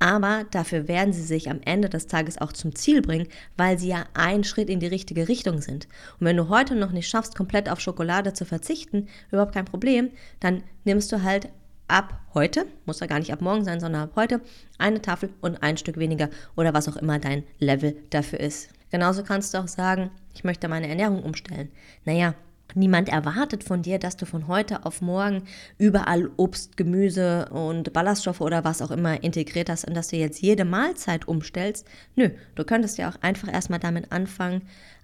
aber 0.00 0.46
dafür 0.50 0.88
werden 0.88 1.12
sie 1.12 1.22
sich 1.22 1.50
am 1.50 1.60
Ende 1.64 1.88
des 1.88 2.08
Tages 2.08 2.38
auch 2.38 2.52
zum 2.52 2.74
Ziel 2.74 3.02
bringen, 3.02 3.28
weil 3.56 3.78
sie 3.78 3.88
ja 3.88 4.06
einen 4.14 4.44
Schritt 4.44 4.70
in 4.70 4.80
die 4.80 4.86
richtige 4.86 5.28
Richtung 5.28 5.60
sind. 5.60 5.86
Und 6.18 6.26
wenn 6.26 6.38
du 6.38 6.48
heute 6.48 6.74
noch 6.74 6.90
nicht 6.90 7.08
schaffst, 7.08 7.36
komplett 7.36 7.68
auf 7.68 7.80
Schokolade 7.80 8.32
zu 8.32 8.44
verzichten, 8.44 9.08
überhaupt 9.30 9.54
kein 9.54 9.66
Problem, 9.66 10.10
dann 10.40 10.64
nimmst 10.84 11.12
du 11.12 11.22
halt 11.22 11.50
ab 11.86 12.18
heute, 12.34 12.66
muss 12.86 13.00
ja 13.00 13.06
gar 13.06 13.18
nicht 13.18 13.32
ab 13.32 13.42
morgen 13.42 13.64
sein, 13.64 13.78
sondern 13.78 14.02
ab 14.02 14.12
heute, 14.16 14.40
eine 14.78 15.02
Tafel 15.02 15.30
und 15.42 15.62
ein 15.62 15.76
Stück 15.76 15.98
weniger 15.98 16.30
oder 16.56 16.72
was 16.72 16.88
auch 16.88 16.96
immer 16.96 17.18
dein 17.18 17.44
Level 17.58 17.96
dafür 18.08 18.40
ist. 18.40 18.70
Genauso 18.90 19.22
kannst 19.22 19.52
du 19.52 19.58
auch 19.58 19.68
sagen, 19.68 20.10
ich 20.34 20.44
möchte 20.44 20.68
meine 20.68 20.88
Ernährung 20.88 21.22
umstellen. 21.22 21.70
Naja, 22.04 22.34
Niemand 22.74 23.08
erwartet 23.08 23.64
von 23.64 23.82
dir, 23.82 23.98
dass 23.98 24.16
du 24.16 24.26
von 24.26 24.48
heute 24.48 24.84
auf 24.84 25.00
morgen 25.00 25.44
überall 25.78 26.30
Obst, 26.36 26.76
Gemüse 26.76 27.48
und 27.50 27.92
Ballaststoffe 27.92 28.40
oder 28.40 28.64
was 28.64 28.82
auch 28.82 28.90
immer 28.90 29.22
integriert 29.22 29.68
hast 29.68 29.86
und 29.86 29.94
dass 29.94 30.08
du 30.08 30.16
jetzt 30.16 30.40
jede 30.40 30.64
Mahlzeit 30.64 31.28
umstellst. 31.28 31.86
Nö, 32.16 32.30
du 32.54 32.64
könntest 32.64 32.98
ja 32.98 33.10
auch 33.10 33.20
einfach 33.22 33.52
erstmal 33.52 33.80
damit 33.80 34.12
anfangen, 34.12 34.62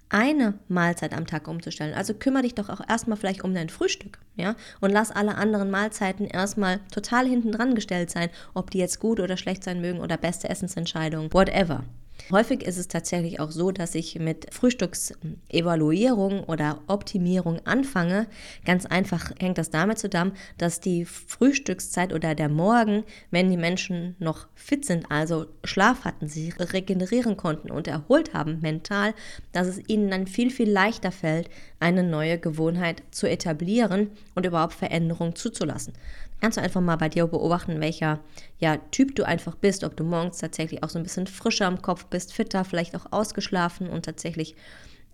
eine 0.09 0.53
Mahlzeit 0.67 1.13
am 1.13 1.27
Tag 1.27 1.47
umzustellen. 1.47 1.93
Also 1.93 2.13
kümmere 2.13 2.43
dich 2.43 2.55
doch 2.55 2.69
auch 2.69 2.81
erstmal 2.87 3.17
vielleicht 3.17 3.43
um 3.43 3.53
dein 3.53 3.69
Frühstück, 3.69 4.19
ja? 4.35 4.55
Und 4.79 4.91
lass 4.91 5.11
alle 5.11 5.35
anderen 5.35 5.69
Mahlzeiten 5.69 6.25
erstmal 6.25 6.79
total 6.91 7.27
hinten 7.27 7.51
dran 7.51 7.75
gestellt 7.75 8.09
sein, 8.09 8.29
ob 8.53 8.71
die 8.71 8.77
jetzt 8.77 8.99
gut 8.99 9.19
oder 9.19 9.37
schlecht 9.37 9.63
sein 9.63 9.81
mögen 9.81 9.99
oder 9.99 10.17
beste 10.17 10.49
Essensentscheidung, 10.49 11.33
whatever. 11.33 11.83
Häufig 12.31 12.63
ist 12.63 12.77
es 12.77 12.87
tatsächlich 12.87 13.39
auch 13.39 13.51
so, 13.51 13.71
dass 13.71 13.95
ich 13.95 14.19
mit 14.19 14.53
Frühstücksevaluierung 14.53 16.43
oder 16.43 16.81
Optimierung 16.87 17.65
anfange. 17.65 18.27
Ganz 18.65 18.85
einfach 18.85 19.31
hängt 19.39 19.57
das 19.57 19.69
damit 19.69 19.97
zusammen, 19.97 20.33
dass 20.57 20.79
die 20.79 21.05
Frühstückszeit 21.05 22.13
oder 22.13 22.35
der 22.35 22.49
Morgen, 22.49 23.03
wenn 23.31 23.49
die 23.49 23.57
Menschen 23.57 24.15
noch 24.19 24.47
fit 24.55 24.85
sind, 24.85 25.09
also 25.09 25.45
Schlaf 25.63 26.03
hatten, 26.03 26.27
sich 26.27 26.53
regenerieren 26.59 27.37
konnten 27.37 27.71
und 27.71 27.87
erholt 27.87 28.33
haben 28.33 28.59
mental, 28.61 29.13
dass 29.53 29.67
es 29.67 29.79
ihnen 29.87 30.11
dann 30.11 30.27
viel, 30.27 30.51
viel 30.51 30.69
leichter 30.69 31.11
fällt, 31.11 31.49
eine 31.79 32.03
neue 32.03 32.39
Gewohnheit 32.39 33.03
zu 33.11 33.29
etablieren 33.29 34.09
und 34.35 34.45
überhaupt 34.45 34.73
Veränderungen 34.73 35.35
zuzulassen 35.35 35.93
kannst 36.41 36.57
du 36.57 36.61
einfach 36.61 36.81
mal 36.81 36.95
bei 36.95 37.09
dir 37.09 37.27
beobachten, 37.27 37.79
welcher 37.81 38.19
ja, 38.59 38.77
Typ 38.91 39.15
du 39.15 39.25
einfach 39.25 39.55
bist, 39.55 39.83
ob 39.83 39.95
du 39.97 40.03
morgens 40.03 40.37
tatsächlich 40.37 40.83
auch 40.83 40.89
so 40.89 40.99
ein 40.99 41.03
bisschen 41.03 41.27
frischer 41.27 41.67
im 41.67 41.81
Kopf 41.81 42.05
bist, 42.05 42.33
fitter, 42.33 42.63
vielleicht 42.63 42.95
auch 42.95 43.11
ausgeschlafen 43.11 43.89
und 43.89 44.05
tatsächlich 44.05 44.55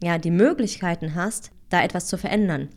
ja, 0.01 0.17
die 0.17 0.31
Möglichkeiten 0.31 1.15
hast, 1.15 1.51
da 1.69 1.83
etwas 1.83 2.07
zu 2.07 2.17
verändern. 2.17 2.69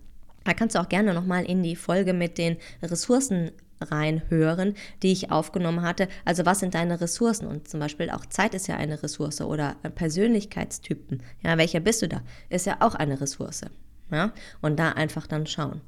Da 0.44 0.54
kannst 0.54 0.76
du 0.76 0.80
auch 0.80 0.88
gerne 0.88 1.12
nochmal 1.12 1.44
in 1.44 1.62
die 1.62 1.74
Folge 1.74 2.12
mit 2.12 2.38
den 2.38 2.56
Ressourcen 2.82 3.50
reinhören, 3.80 4.74
die 5.02 5.12
ich 5.12 5.30
aufgenommen 5.30 5.82
hatte. 5.82 6.08
Also 6.24 6.46
was 6.46 6.60
sind 6.60 6.74
deine 6.74 7.00
Ressourcen? 7.00 7.46
Und 7.46 7.68
zum 7.68 7.80
Beispiel 7.80 8.10
auch 8.10 8.26
Zeit 8.26 8.54
ist 8.54 8.66
ja 8.66 8.76
eine 8.76 9.02
Ressource 9.02 9.40
oder 9.40 9.76
Persönlichkeitstypen. 9.94 11.22
Ja, 11.42 11.58
welcher 11.58 11.80
bist 11.80 12.02
du 12.02 12.08
da? 12.08 12.22
Ist 12.48 12.66
ja 12.66 12.76
auch 12.80 12.94
eine 12.94 13.20
Ressource. 13.20 13.62
Ja, 14.10 14.32
und 14.62 14.78
da 14.78 14.90
einfach 14.92 15.26
dann 15.26 15.46
schauen. 15.46 15.80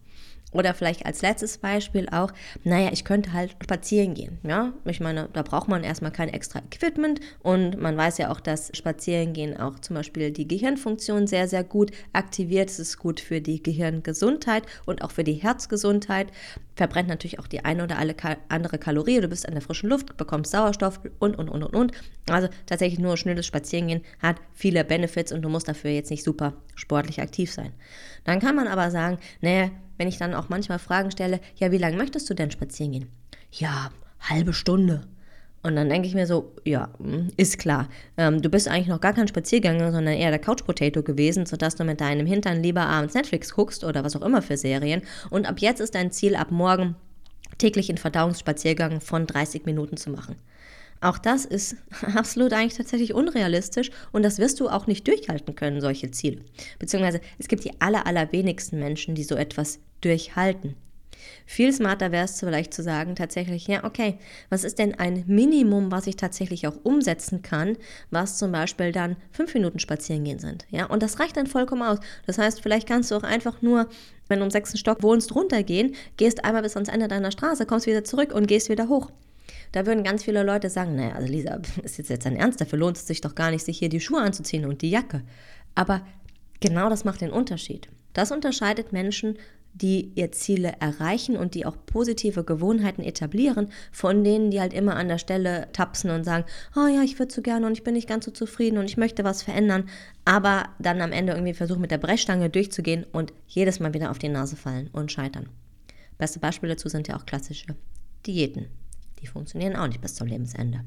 Oder 0.52 0.73
vielleicht 0.73 1.05
als 1.05 1.21
letztes 1.21 1.59
Beispiel 1.59 2.09
auch, 2.09 2.33
naja, 2.64 2.88
ich 2.90 3.05
könnte 3.05 3.35
halt 3.35 3.55
spazieren 3.62 4.14
gehen. 4.14 4.38
Ja, 4.43 4.73
ich 4.87 4.99
meine, 4.99 5.28
da 5.33 5.43
braucht 5.43 5.69
man 5.69 5.85
erstmal 5.85 6.11
kein 6.11 6.31
extra 6.31 6.61
Equipment 6.61 7.21
und 7.43 7.78
man 7.78 7.97
weiß 7.99 8.17
ja 8.17 8.31
auch, 8.31 8.40
dass 8.40 8.71
Spazierengehen 8.75 9.59
auch 9.59 9.78
zum 9.81 9.97
Beispiel 9.97 10.31
die 10.31 10.49
Gehirnfunktion 10.49 11.26
sehr, 11.26 11.49
sehr 11.49 11.64
gut 11.64 11.90
aktiviert. 12.14 12.71
Es 12.71 12.78
ist 12.78 12.99
gut 12.99 13.21
für 13.21 13.43
die 13.43 13.62
Gehirngesundheit 13.62 14.64
und 14.87 15.02
auch 15.02 15.11
für 15.11 15.25
die 15.25 15.35
Herzgesundheit. 15.35 16.28
Verbrennt 16.76 17.09
natürlich 17.09 17.38
auch 17.40 17.47
die 17.47 17.64
eine 17.64 17.85
oder 17.85 17.97
andere 18.49 18.78
Kalorie. 18.78 19.21
Du 19.21 19.28
bist 19.28 19.47
an 19.47 19.52
der 19.52 19.62
frischen 19.62 19.90
Luft, 19.90 20.17
bekommst 20.17 20.52
Sauerstoff 20.52 21.00
und, 21.19 21.38
und, 21.38 21.50
und, 21.50 21.62
und, 21.62 21.75
und. 21.75 21.93
Also 22.31 22.49
tatsächlich 22.64 23.00
nur 23.00 23.19
schnelles 23.19 23.47
Spazierengehen 23.47 24.02
hat 24.23 24.37
viele 24.55 24.83
Benefits 24.85 25.33
und 25.33 25.43
du 25.43 25.50
musst 25.50 25.69
dafür 25.69 25.90
jetzt 25.90 26.11
nicht 26.11 26.25
super 26.25 26.55
sportlich 26.75 27.21
aktiv 27.21 27.52
sein. 27.52 27.73
Dann 28.25 28.40
kann 28.40 28.57
man 28.57 28.69
aber 28.69 28.90
sagen, 28.90 29.19
naja, 29.40 29.71
wenn 29.99 30.09
ich 30.09 30.17
dann 30.17 30.35
auch 30.35 30.49
manchmal 30.49 30.78
Fragen 30.78 31.11
stelle, 31.11 31.40
ja, 31.57 31.71
wie 31.71 31.78
lange 31.78 31.97
möchtest 31.97 32.28
du 32.31 32.35
denn 32.35 32.50
spazieren 32.50 32.93
gehen? 32.93 33.09
Ja, 33.52 33.90
halbe 34.21 34.52
Stunde. 34.52 35.02
Und 35.62 35.75
dann 35.76 35.88
denke 35.88 36.07
ich 36.07 36.14
mir 36.14 36.26
so, 36.26 36.52
ja, 36.64 36.88
hm, 36.99 37.28
ist 37.37 37.59
klar. 37.59 37.88
Ähm, 38.17 38.40
du 38.40 38.49
bist 38.49 38.69
eigentlich 38.69 38.87
noch 38.87 39.00
gar 39.00 39.12
kein 39.12 39.28
Spaziergänger, 39.28 39.90
sondern 39.93 40.14
eher 40.14 40.31
der 40.31 40.38
Couch 40.38 40.64
Potato 40.64 41.02
gewesen, 41.02 41.47
sodass 41.47 41.75
du 41.75 41.85
mit 41.85 42.00
deinem 42.00 42.26
Hintern 42.26 42.62
lieber 42.62 42.83
abends 42.83 43.14
Netflix 43.14 43.52
guckst 43.52 43.85
oder 43.85 44.05
was 44.05 44.14
auch 44.14 44.23
immer 44.23 44.40
für 44.40 44.57
Serien. 44.57 45.02
Und 45.31 45.49
ab 45.49 45.59
jetzt 45.59 45.81
ist 45.81 45.95
dein 45.95 46.12
Ziel, 46.12 46.37
ab 46.37 46.50
morgen 46.50 46.95
täglich 47.59 47.88
einen 47.88 47.99
Verdauungsspaziergang 47.99 49.00
von 49.00 49.26
30 49.26 49.67
Minuten 49.67 49.97
zu 49.97 50.11
machen. 50.11 50.37
Auch 51.00 51.19
das 51.19 51.45
ist 51.45 51.76
absolut 52.14 52.52
eigentlich 52.52 52.76
tatsächlich 52.76 53.14
unrealistisch 53.14 53.90
und 54.12 54.23
das 54.23 54.38
wirst 54.38 54.61
du 54.61 54.69
auch 54.69 54.87
nicht 54.87 55.07
durchhalten 55.07 55.55
können, 55.55 55.81
solche 55.81 56.11
Ziele. 56.11 56.40
Beziehungsweise 56.78 57.21
es 57.38 57.49
gibt 57.49 57.64
die 57.64 57.81
aller, 57.81 58.07
allerwenigsten 58.07 58.78
Menschen, 58.78 59.14
die 59.14 59.25
so 59.25 59.35
etwas 59.35 59.81
durchhalten. 60.00 60.76
Viel 61.47 61.73
smarter 61.73 62.12
wäre 62.12 62.25
es 62.25 62.38
vielleicht 62.38 62.75
zu 62.75 62.83
sagen, 62.83 63.17
tatsächlich, 63.17 63.67
ja, 63.67 63.85
okay, 63.85 64.19
was 64.50 64.64
ist 64.64 64.78
denn 64.78 64.99
ein 64.99 65.25
Minimum, 65.26 65.90
was 65.90 66.07
ich 66.07 66.17
tatsächlich 66.17 66.67
auch 66.67 66.76
umsetzen 66.83 67.43
kann, 67.43 67.76
was 68.11 68.38
zum 68.38 68.52
Beispiel 68.52 68.93
dann 68.93 69.17
fünf 69.31 69.55
Minuten 69.55 69.78
spazieren 69.78 70.25
gehen 70.25 70.38
sind. 70.38 70.67
Ja, 70.71 70.87
und 70.87 71.02
das 71.02 71.19
reicht 71.19 71.37
dann 71.37 71.47
vollkommen 71.47 71.83
aus. 71.83 71.99
Das 72.26 72.38
heißt, 72.38 72.61
vielleicht 72.61 72.88
kannst 72.88 73.11
du 73.11 73.17
auch 73.17 73.23
einfach 73.23 73.62
nur, 73.62 73.88
wenn 74.28 74.40
du 74.40 74.45
im 74.45 74.50
sechsten 74.50 74.78
Stock 74.78 75.02
wohnst, 75.02 75.35
runtergehen, 75.35 75.95
gehst 76.17 76.45
einmal 76.45 76.62
bis 76.62 76.76
ans 76.76 76.88
Ende 76.88 77.09
deiner 77.09 77.31
Straße, 77.31 77.67
kommst 77.67 77.87
wieder 77.87 78.05
zurück 78.05 78.33
und 78.33 78.47
gehst 78.47 78.69
wieder 78.69 78.88
hoch. 78.88 79.11
Da 79.73 79.87
würden 79.87 80.05
ganz 80.05 80.25
viele 80.25 80.43
Leute 80.43 80.71
sagen, 80.71 80.97
naja, 80.97 81.15
also 81.15 81.29
Lisa, 81.31 81.61
ist 81.83 81.99
jetzt, 81.99 82.11
jetzt 82.11 82.27
ein 82.27 82.37
Ernst, 82.37 82.61
dafür 82.61 82.79
lohnt 82.79 82.97
es 82.97 83.07
sich 83.07 83.21
doch 83.21 83.35
gar 83.35 83.51
nicht, 83.51 83.65
sich 83.65 83.79
hier 83.79 83.89
die 83.89 84.01
Schuhe 84.01 84.21
anzuziehen 84.21 84.65
und 84.65 84.83
die 84.83 84.91
Jacke. 84.91 85.23
Aber 85.75 86.03
genau 86.61 86.89
das 86.89 87.05
macht 87.05 87.21
den 87.21 87.31
Unterschied. 87.31 87.89
Das 88.13 88.33
unterscheidet 88.33 88.93
Menschen, 88.93 89.39
die 89.75 90.13
ihr 90.15 90.33
Ziele 90.33 90.75
erreichen 90.81 91.37
und 91.37 91.55
die 91.55 91.67
auch 91.67 91.77
positive 91.87 92.43
Gewohnheiten 92.43 93.03
etablieren, 93.03 93.69
von 93.93 94.25
denen, 94.25 94.51
die 94.51 94.61
halt 94.61 94.73
immer 94.73 94.97
an 94.97 95.09
der 95.09 95.19
Stelle 95.19 95.69
tapsen 95.73 96.11
und 96.11 96.25
sagen, 96.25 96.45
oh 96.75 96.87
ja, 96.87 97.03
ich 97.03 97.19
würde 97.19 97.33
so 97.33 97.43
gerne 97.43 97.67
und 97.67 97.73
ich 97.73 97.85
bin 97.85 97.95
nicht 97.95 98.09
ganz 98.09 98.25
so 98.25 98.31
zufrieden 98.31 98.79
und 98.79 98.87
ich 98.87 98.97
möchte 98.97 99.25
was 99.25 99.43
verändern, 99.43 99.89
aber 100.25 100.71
dann 100.79 101.01
am 101.01 101.13
Ende 101.13 101.33
irgendwie 101.33 101.55
versuchen, 101.55 101.81
mit 101.81 101.91
der 101.91 101.99
Brechstange 101.99 102.51
durchzugehen 102.51 103.05
und 103.13 103.33
jedes 103.47 103.79
Mal 103.79 103.95
wieder 103.95 104.11
auf 104.11 104.19
die 104.19 104.29
Nase 104.29 104.57
fallen 104.57 104.89
und 104.93 105.13
scheitern. 105.13 105.49
Beste 106.17 106.41
Beispiele 106.41 106.75
dazu 106.75 106.89
sind 106.89 107.07
ja 107.07 107.17
auch 107.17 107.27
klassische 107.27 107.77
Diäten. 108.27 108.67
Die 109.21 109.27
funktionieren 109.27 109.77
auch 109.77 109.87
nicht 109.87 110.01
bis 110.01 110.15
zum 110.15 110.27
Lebensende. 110.27 110.85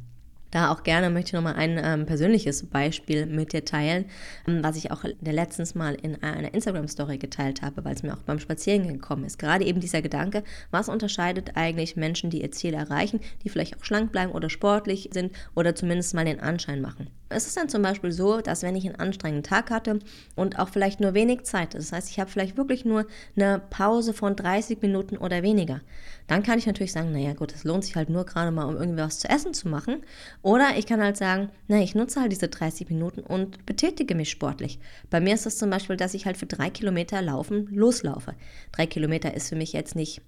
Da 0.52 0.72
auch 0.72 0.84
gerne 0.84 1.10
möchte 1.10 1.30
ich 1.30 1.34
nochmal 1.34 1.56
ein 1.56 1.80
ähm, 1.82 2.06
persönliches 2.06 2.66
Beispiel 2.66 3.26
mit 3.26 3.54
dir 3.54 3.64
teilen, 3.64 4.06
ähm, 4.48 4.64
was 4.64 4.76
ich 4.76 4.92
auch 4.92 5.04
letztens 5.22 5.76
mal 5.76 5.96
in 5.96 6.22
einer 6.22 6.54
Instagram-Story 6.54 7.18
geteilt 7.18 7.62
habe, 7.62 7.86
weil 7.86 7.96
es 7.96 8.04
mir 8.04 8.14
auch 8.14 8.24
beim 8.24 8.40
Spazierengehen 8.40 8.96
gekommen 8.96 9.24
ist. 9.24 9.40
Gerade 9.40 9.66
eben 9.66 9.80
dieser 9.80 10.02
Gedanke, 10.02 10.44
was 10.70 10.90
unterscheidet 10.90 11.56
eigentlich 11.56 11.96
Menschen, 11.96 12.30
die 12.30 12.42
ihr 12.42 12.52
Ziel 12.52 12.74
erreichen, 12.74 13.22
die 13.44 13.50
vielleicht 13.50 13.78
auch 13.78 13.86
schlank 13.86 14.12
bleiben 14.12 14.34
oder 14.34 14.50
sportlich 14.50 15.10
sind 15.14 15.32
oder 15.56 15.74
zumindest 15.74 16.14
mal 16.14 16.26
den 16.26 16.42
Anschein 16.42 16.82
machen. 16.82 17.08
Es 17.30 17.48
ist 17.48 17.56
dann 17.56 17.70
zum 17.70 17.82
Beispiel 17.82 18.12
so, 18.12 18.42
dass 18.42 18.62
wenn 18.62 18.76
ich 18.76 18.86
einen 18.86 18.98
anstrengenden 18.98 19.44
Tag 19.44 19.72
hatte 19.72 20.00
und 20.36 20.60
auch 20.60 20.68
vielleicht 20.68 21.00
nur 21.00 21.14
wenig 21.14 21.44
Zeit, 21.44 21.74
das 21.74 21.94
heißt, 21.94 22.10
ich 22.10 22.20
habe 22.20 22.30
vielleicht 22.30 22.58
wirklich 22.58 22.84
nur 22.84 23.06
eine 23.38 23.62
Pause 23.70 24.14
von 24.14 24.36
30 24.36 24.82
Minuten 24.82 25.16
oder 25.16 25.42
weniger, 25.42 25.80
dann 26.28 26.44
kann 26.44 26.60
ich 26.60 26.66
natürlich 26.66 26.92
sagen, 26.92 27.12
naja 27.12 27.34
gut, 27.34 27.54
es 27.54 27.64
lohnt 27.64 27.84
sich 27.86 27.96
halt 27.96 28.10
nur 28.10 28.26
gerade 28.26 28.52
mal, 28.52 28.66
um 28.66 28.76
irgendwie 28.76 29.02
was 29.02 29.20
zu 29.20 29.30
essen 29.30 29.54
zu 29.54 29.70
machen. 29.70 30.04
Oder 30.42 30.78
ich 30.78 30.88
kann 30.88 31.02
halt 31.02 31.18
sagen, 31.18 31.50
na, 31.68 31.82
ich 31.82 31.94
nutze 31.94 32.20
halt 32.20 32.32
diese 32.32 32.48
30 32.48 32.90
Minuten 32.90 33.22
und 33.22 33.66
betätige 33.66 34.16
mich 34.16 34.32
sportlich. 34.32 34.80
Bei 35.10 35.20
mir 35.20 35.36
ist 35.36 35.46
es 35.46 35.58
zum 35.58 35.70
Beispiel, 35.70 35.98
dass 35.98 36.14
ich 36.14 36.26
halt 36.26 36.38
für 36.38 36.48
drei 36.48 36.70
Kilometer 36.70 37.22
laufen 37.22 37.68
loslaufe. 37.72 38.34
Drei 38.72 38.88
Kilometer 38.88 39.34
ist 39.34 39.50
für 39.50 39.56
mich 39.56 39.74
jetzt 39.74 39.96
nicht 39.96 40.22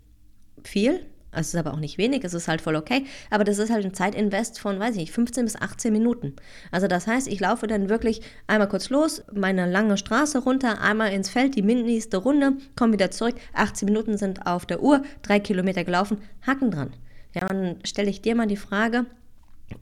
viel, 0.63 1.05
es 1.35 1.47
ist 1.47 1.55
aber 1.55 1.73
auch 1.73 1.79
nicht 1.79 1.97
wenig, 1.97 2.23
es 2.23 2.33
ist 2.33 2.47
halt 2.47 2.61
voll 2.61 2.75
okay. 2.75 3.05
Aber 3.29 3.43
das 3.43 3.57
ist 3.57 3.71
halt 3.71 3.85
ein 3.85 3.93
Zeitinvest 3.93 4.59
von, 4.59 4.79
weiß 4.79 4.91
ich 4.91 5.01
nicht, 5.01 5.11
15 5.11 5.45
bis 5.45 5.55
18 5.55 5.91
Minuten. 5.91 6.35
Also 6.71 6.87
das 6.87 7.07
heißt, 7.07 7.27
ich 7.27 7.39
laufe 7.39 7.67
dann 7.67 7.89
wirklich 7.89 8.21
einmal 8.47 8.69
kurz 8.69 8.89
los, 8.89 9.23
meine 9.33 9.69
lange 9.69 9.97
Straße 9.97 10.39
runter, 10.39 10.81
einmal 10.81 11.11
ins 11.11 11.29
Feld, 11.29 11.55
die 11.55 11.61
nächste 11.61 12.17
Runde, 12.17 12.53
komme 12.75 12.93
wieder 12.93 13.11
zurück. 13.11 13.35
18 13.53 13.87
Minuten 13.87 14.17
sind 14.17 14.45
auf 14.45 14.65
der 14.65 14.81
Uhr, 14.81 15.03
drei 15.21 15.39
Kilometer 15.39 15.83
gelaufen, 15.83 16.19
Haken 16.45 16.71
dran. 16.71 16.93
Ja, 17.33 17.43
und 17.49 17.63
dann 17.63 17.75
stelle 17.83 18.09
ich 18.09 18.21
dir 18.21 18.35
mal 18.35 18.47
die 18.47 18.57
Frage, 18.57 19.05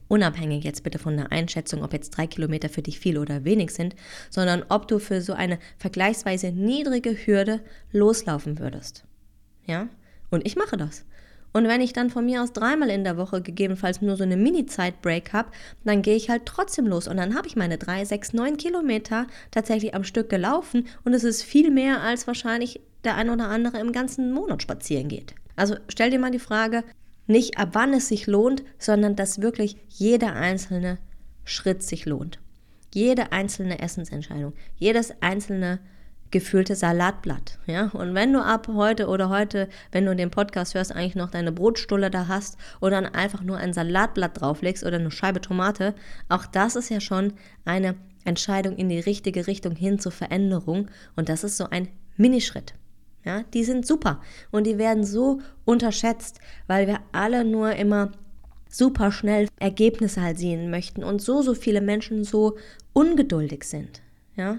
unabhängig 0.08 0.64
jetzt 0.64 0.82
bitte 0.82 0.98
von 0.98 1.16
der 1.16 1.32
Einschätzung, 1.32 1.82
ob 1.82 1.92
jetzt 1.92 2.10
drei 2.10 2.26
Kilometer 2.26 2.68
für 2.68 2.82
dich 2.82 2.98
viel 2.98 3.18
oder 3.18 3.44
wenig 3.44 3.70
sind, 3.70 3.94
sondern 4.30 4.64
ob 4.68 4.88
du 4.88 4.98
für 4.98 5.20
so 5.20 5.32
eine 5.32 5.58
vergleichsweise 5.78 6.52
niedrige 6.52 7.10
Hürde 7.10 7.60
loslaufen 7.92 8.58
würdest. 8.58 9.04
Ja? 9.66 9.88
Und 10.30 10.46
ich 10.46 10.56
mache 10.56 10.76
das. 10.76 11.04
Und 11.52 11.68
wenn 11.68 11.82
ich 11.82 11.92
dann 11.92 12.10
von 12.10 12.24
mir 12.24 12.42
aus 12.42 12.52
dreimal 12.52 12.88
in 12.88 13.04
der 13.04 13.18
Woche 13.18 13.42
gegebenenfalls 13.42 14.00
nur 14.00 14.16
so 14.16 14.22
eine 14.22 14.36
Mini-Zeit-Break 14.36 15.32
habe, 15.32 15.50
dann 15.84 16.00
gehe 16.00 16.16
ich 16.16 16.30
halt 16.30 16.46
trotzdem 16.46 16.86
los 16.86 17.06
und 17.08 17.18
dann 17.18 17.36
habe 17.36 17.46
ich 17.46 17.56
meine 17.56 17.76
drei, 17.76 18.04
sechs, 18.04 18.32
neun 18.32 18.56
Kilometer 18.56 19.26
tatsächlich 19.50 19.94
am 19.94 20.04
Stück 20.04 20.30
gelaufen 20.30 20.86
und 21.04 21.12
es 21.12 21.24
ist 21.24 21.42
viel 21.42 21.70
mehr, 21.70 22.00
als 22.00 22.26
wahrscheinlich 22.26 22.80
der 23.04 23.16
ein 23.16 23.28
oder 23.28 23.48
andere 23.48 23.78
im 23.80 23.92
ganzen 23.92 24.32
Monat 24.32 24.62
spazieren 24.62 25.08
geht. 25.08 25.34
Also 25.54 25.76
stell 25.88 26.10
dir 26.10 26.18
mal 26.18 26.30
die 26.30 26.38
Frage, 26.38 26.84
nicht 27.26 27.58
ab 27.58 27.70
wann 27.72 27.92
es 27.92 28.08
sich 28.08 28.26
lohnt, 28.26 28.62
sondern 28.78 29.16
dass 29.16 29.40
wirklich 29.40 29.76
jeder 29.88 30.34
einzelne 30.34 30.98
Schritt 31.44 31.82
sich 31.82 32.06
lohnt. 32.06 32.38
Jede 32.94 33.32
einzelne 33.32 33.78
Essensentscheidung, 33.80 34.52
jedes 34.76 35.14
einzelne 35.22 35.80
gefühlte 36.32 36.74
Salatblatt. 36.74 37.58
Ja? 37.66 37.90
Und 37.92 38.14
wenn 38.14 38.32
du 38.32 38.42
ab 38.42 38.68
heute 38.68 39.06
oder 39.06 39.28
heute, 39.28 39.68
wenn 39.92 40.06
du 40.06 40.16
den 40.16 40.30
Podcast 40.30 40.74
hörst, 40.74 40.90
eigentlich 40.90 41.14
noch 41.14 41.30
deine 41.30 41.52
Brotstulle 41.52 42.10
da 42.10 42.26
hast 42.26 42.58
oder 42.80 43.00
dann 43.00 43.14
einfach 43.14 43.42
nur 43.42 43.58
ein 43.58 43.72
Salatblatt 43.72 44.40
drauflegst 44.40 44.84
oder 44.84 44.96
eine 44.96 45.10
Scheibe 45.10 45.40
Tomate, 45.40 45.94
auch 46.28 46.46
das 46.46 46.74
ist 46.74 46.88
ja 46.88 47.00
schon 47.00 47.34
eine 47.64 47.94
Entscheidung 48.24 48.76
in 48.76 48.88
die 48.88 49.00
richtige 49.00 49.46
Richtung 49.46 49.76
hin 49.76 49.98
zur 49.98 50.12
Veränderung. 50.12 50.90
Und 51.16 51.28
das 51.28 51.44
ist 51.44 51.56
so 51.56 51.68
ein 51.70 51.88
Minischritt. 52.16 52.74
Ja, 53.24 53.44
die 53.54 53.62
sind 53.62 53.86
super 53.86 54.20
und 54.50 54.66
die 54.66 54.78
werden 54.78 55.04
so 55.04 55.40
unterschätzt, 55.64 56.40
weil 56.66 56.88
wir 56.88 56.98
alle 57.12 57.44
nur 57.44 57.72
immer 57.76 58.10
super 58.68 59.12
schnell 59.12 59.48
Ergebnisse 59.60 60.22
halt 60.22 60.38
sehen 60.38 60.70
möchten 60.70 61.04
und 61.04 61.22
so, 61.22 61.42
so 61.42 61.54
viele 61.54 61.80
Menschen 61.80 62.24
so 62.24 62.56
ungeduldig 62.92 63.64
sind. 63.64 64.02
Ja, 64.34 64.58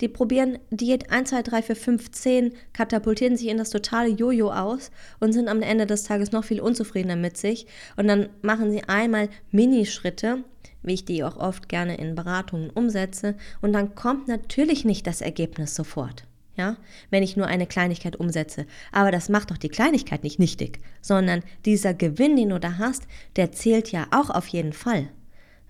die 0.00 0.08
probieren 0.08 0.58
Diät 0.70 1.10
1, 1.10 1.30
2, 1.30 1.42
3, 1.42 1.62
4, 1.62 1.76
5, 1.76 2.10
10, 2.12 2.52
katapultieren 2.72 3.36
sich 3.36 3.48
in 3.48 3.58
das 3.58 3.70
totale 3.70 4.08
Jojo 4.08 4.52
aus 4.52 4.92
und 5.18 5.32
sind 5.32 5.48
am 5.48 5.60
Ende 5.60 5.86
des 5.86 6.04
Tages 6.04 6.30
noch 6.30 6.44
viel 6.44 6.60
unzufriedener 6.60 7.16
mit 7.16 7.36
sich. 7.36 7.66
Und 7.96 8.06
dann 8.06 8.28
machen 8.40 8.70
sie 8.70 8.84
einmal 8.84 9.28
Minischritte, 9.50 10.44
wie 10.82 10.94
ich 10.94 11.04
die 11.04 11.24
auch 11.24 11.36
oft 11.36 11.68
gerne 11.68 11.96
in 11.96 12.14
Beratungen 12.14 12.70
umsetze. 12.70 13.34
Und 13.60 13.72
dann 13.72 13.96
kommt 13.96 14.28
natürlich 14.28 14.84
nicht 14.84 15.06
das 15.06 15.20
Ergebnis 15.20 15.74
sofort. 15.74 16.24
Ja, 16.58 16.76
wenn 17.10 17.22
ich 17.22 17.36
nur 17.36 17.46
eine 17.46 17.68
Kleinigkeit 17.68 18.16
umsetze. 18.16 18.66
Aber 18.90 19.12
das 19.12 19.28
macht 19.28 19.52
doch 19.52 19.56
die 19.56 19.68
Kleinigkeit 19.68 20.24
nicht 20.24 20.40
nichtig, 20.40 20.80
sondern 21.00 21.44
dieser 21.64 21.94
Gewinn, 21.94 22.34
den 22.34 22.48
du 22.50 22.58
da 22.58 22.78
hast, 22.78 23.06
der 23.36 23.52
zählt 23.52 23.92
ja 23.92 24.08
auch 24.10 24.28
auf 24.28 24.48
jeden 24.48 24.72
Fall. 24.72 25.08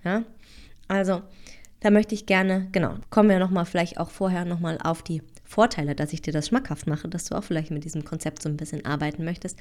Ja, 0.03 0.23
also 0.87 1.21
da 1.81 1.91
möchte 1.91 2.15
ich 2.15 2.25
gerne, 2.25 2.67
genau, 2.71 2.95
kommen 3.11 3.29
wir 3.29 3.37
nochmal 3.37 3.65
vielleicht 3.65 3.99
auch 3.99 4.09
vorher 4.09 4.45
nochmal 4.45 4.79
auf 4.83 5.03
die 5.03 5.21
Vorteile, 5.45 5.93
dass 5.93 6.11
ich 6.11 6.23
dir 6.23 6.33
das 6.33 6.47
schmackhaft 6.47 6.87
mache, 6.87 7.07
dass 7.07 7.25
du 7.25 7.35
auch 7.35 7.43
vielleicht 7.43 7.69
mit 7.69 7.83
diesem 7.83 8.03
Konzept 8.03 8.41
so 8.41 8.49
ein 8.49 8.57
bisschen 8.57 8.85
arbeiten 8.85 9.23
möchtest. 9.23 9.57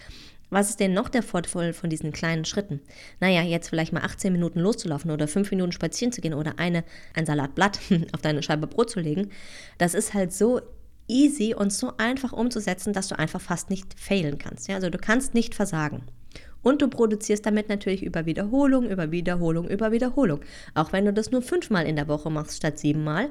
Was 0.49 0.71
ist 0.71 0.81
denn 0.81 0.95
noch 0.95 1.11
der 1.11 1.23
Vorteil 1.23 1.75
von 1.75 1.91
diesen 1.91 2.13
kleinen 2.13 2.47
Schritten? 2.47 2.81
Naja, 3.21 3.43
jetzt 3.43 3.69
vielleicht 3.69 3.93
mal 3.93 4.03
18 4.03 4.33
Minuten 4.33 4.61
loszulaufen 4.61 5.11
oder 5.11 5.29
5 5.29 5.51
Minuten 5.51 5.73
spazieren 5.73 6.13
zu 6.13 6.23
gehen 6.23 6.35
oder 6.35 6.59
eine, 6.59 6.85
ein 7.15 7.27
Salatblatt 7.27 7.81
auf 8.13 8.23
deine 8.23 8.43
Scheibe 8.43 8.67
Brot 8.67 8.91
zu 8.91 9.01
legen. 9.01 9.31
Das 9.77 9.95
ist 9.95 10.15
halt 10.15 10.33
so 10.33 10.61
easy 11.09 11.55
und 11.55 11.73
so 11.73 11.93
einfach 11.97 12.33
umzusetzen, 12.33 12.93
dass 12.93 13.09
du 13.09 13.19
einfach 13.19 13.41
fast 13.41 13.71
nicht 13.71 13.99
failen 13.99 14.39
kannst. 14.39 14.69
Ja? 14.69 14.77
Also 14.77 14.91
du 14.91 14.99
kannst 14.99 15.35
nicht 15.35 15.55
versagen. 15.55 16.03
Und 16.63 16.83
du 16.83 16.89
produzierst 16.89 17.47
damit 17.47 17.69
natürlich 17.69 18.03
über 18.03 18.27
Wiederholung, 18.27 18.89
über 18.89 19.11
Wiederholung, 19.11 19.69
über 19.69 19.93
Wiederholung. 19.93 20.41
Auch 20.75 20.93
wenn 20.93 21.05
du 21.05 21.13
das 21.13 21.31
nur 21.31 21.43
fünfmal 21.43 21.87
in 21.87 21.97
der 21.97 22.09
Woche 22.09 22.31
machst 22.31 22.57
statt 22.57 22.79
siebenmal, 22.79 23.31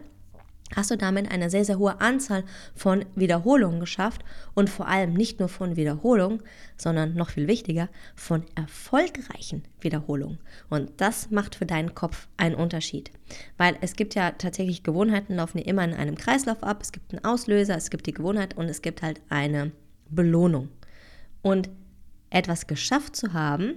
hast 0.75 0.91
du 0.91 0.97
damit 0.97 1.31
eine 1.31 1.49
sehr, 1.49 1.65
sehr 1.65 1.79
hohe 1.79 2.01
Anzahl 2.01 2.43
von 2.75 3.05
Wiederholungen 3.15 3.79
geschafft 3.79 4.23
und 4.53 4.69
vor 4.69 4.87
allem 4.87 5.13
nicht 5.13 5.39
nur 5.39 5.49
von 5.49 5.75
Wiederholungen, 5.75 6.41
sondern 6.75 7.15
noch 7.15 7.29
viel 7.29 7.47
wichtiger, 7.47 7.89
von 8.15 8.43
erfolgreichen 8.55 9.63
Wiederholungen. 9.79 10.39
Und 10.69 10.91
das 10.97 11.31
macht 11.31 11.55
für 11.55 11.65
deinen 11.65 11.95
Kopf 11.95 12.27
einen 12.37 12.55
Unterschied. 12.55 13.11
Weil 13.57 13.77
es 13.81 13.95
gibt 13.95 14.15
ja 14.15 14.31
tatsächlich 14.31 14.83
Gewohnheiten, 14.83 15.35
laufen 15.35 15.59
immer 15.59 15.83
in 15.83 15.93
einem 15.93 16.15
Kreislauf 16.15 16.63
ab. 16.63 16.79
Es 16.81 16.91
gibt 16.91 17.13
einen 17.13 17.23
Auslöser, 17.23 17.75
es 17.75 17.89
gibt 17.89 18.05
die 18.05 18.13
Gewohnheit 18.13 18.57
und 18.57 18.65
es 18.65 18.81
gibt 18.81 19.01
halt 19.01 19.21
eine 19.29 19.71
Belohnung. 20.09 20.69
Und 21.41 21.69
etwas 22.29 22.67
geschafft 22.67 23.15
zu 23.15 23.33
haben, 23.33 23.75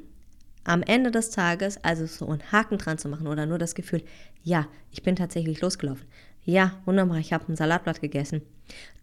am 0.65 0.83
Ende 0.83 1.11
des 1.11 1.31
Tages, 1.31 1.83
also 1.83 2.07
so 2.07 2.29
einen 2.29 2.53
Haken 2.53 2.79
dran 2.79 2.99
zu 2.99 3.09
machen 3.09 3.27
oder 3.27 3.47
nur 3.47 3.59
das 3.59 3.75
Gefühl, 3.75 4.03
ja, 4.43 4.67
ich 4.91 5.03
bin 5.03 5.17
tatsächlich 5.17 5.61
losgelaufen. 5.61 6.07
Ja, 6.45 6.73
wunderbar, 6.85 7.19
ich 7.19 7.33
habe 7.33 7.51
ein 7.53 7.57
Salatblatt 7.57 8.01
gegessen. 8.01 8.43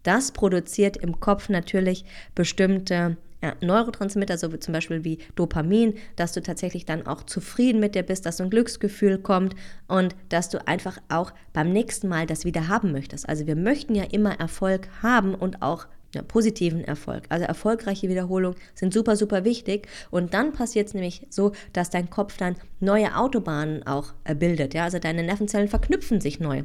Das 0.02 0.32
produziert 0.32 0.96
im 0.96 1.20
Kopf 1.20 1.48
natürlich 1.48 2.04
bestimmte 2.34 3.16
ja, 3.42 3.54
Neurotransmitter, 3.60 4.36
so 4.36 4.52
wie 4.52 4.58
zum 4.58 4.72
Beispiel 4.72 5.04
wie 5.04 5.18
Dopamin, 5.36 5.94
dass 6.16 6.32
du 6.32 6.42
tatsächlich 6.42 6.86
dann 6.86 7.06
auch 7.06 7.22
zufrieden 7.22 7.80
mit 7.80 7.94
dir 7.94 8.02
bist, 8.02 8.26
dass 8.26 8.38
so 8.38 8.44
ein 8.44 8.50
Glücksgefühl 8.50 9.18
kommt 9.18 9.54
und 9.86 10.16
dass 10.28 10.48
du 10.48 10.66
einfach 10.66 10.98
auch 11.08 11.32
beim 11.52 11.72
nächsten 11.72 12.08
Mal 12.08 12.26
das 12.26 12.44
wieder 12.44 12.68
haben 12.68 12.92
möchtest. 12.92 13.28
Also 13.28 13.46
wir 13.46 13.56
möchten 13.56 13.94
ja 13.94 14.04
immer 14.04 14.38
Erfolg 14.40 14.88
haben 15.02 15.34
und 15.34 15.62
auch 15.62 15.86
ja, 16.14 16.22
positiven 16.22 16.82
Erfolg. 16.84 17.24
Also 17.28 17.44
erfolgreiche 17.44 18.08
Wiederholungen 18.08 18.58
sind 18.74 18.94
super, 18.94 19.14
super 19.14 19.44
wichtig. 19.44 19.86
Und 20.10 20.32
dann 20.34 20.52
passiert 20.52 20.88
es 20.88 20.94
nämlich 20.94 21.26
so, 21.28 21.52
dass 21.72 21.90
dein 21.90 22.08
Kopf 22.08 22.38
dann 22.38 22.56
neue 22.80 23.14
Autobahnen 23.14 23.86
auch 23.86 24.14
bildet. 24.38 24.74
Ja? 24.74 24.84
Also 24.84 24.98
deine 24.98 25.22
Nervenzellen 25.22 25.68
verknüpfen 25.68 26.20
sich 26.20 26.40
neu. 26.40 26.64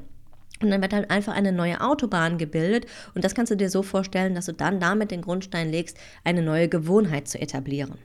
Und 0.63 0.71
dann 0.71 0.81
wird 0.81 0.93
dann 0.93 1.05
einfach 1.05 1.33
eine 1.33 1.51
neue 1.51 1.81
Autobahn 1.81 2.37
gebildet. 2.37 2.85
Und 3.13 3.23
das 3.23 3.35
kannst 3.35 3.51
du 3.51 3.57
dir 3.57 3.69
so 3.69 3.83
vorstellen, 3.83 4.35
dass 4.35 4.45
du 4.45 4.53
dann 4.53 4.79
damit 4.79 5.11
den 5.11 5.21
Grundstein 5.21 5.69
legst, 5.69 5.97
eine 6.23 6.41
neue 6.41 6.69
Gewohnheit 6.69 7.27
zu 7.27 7.39
etablieren. 7.39 7.97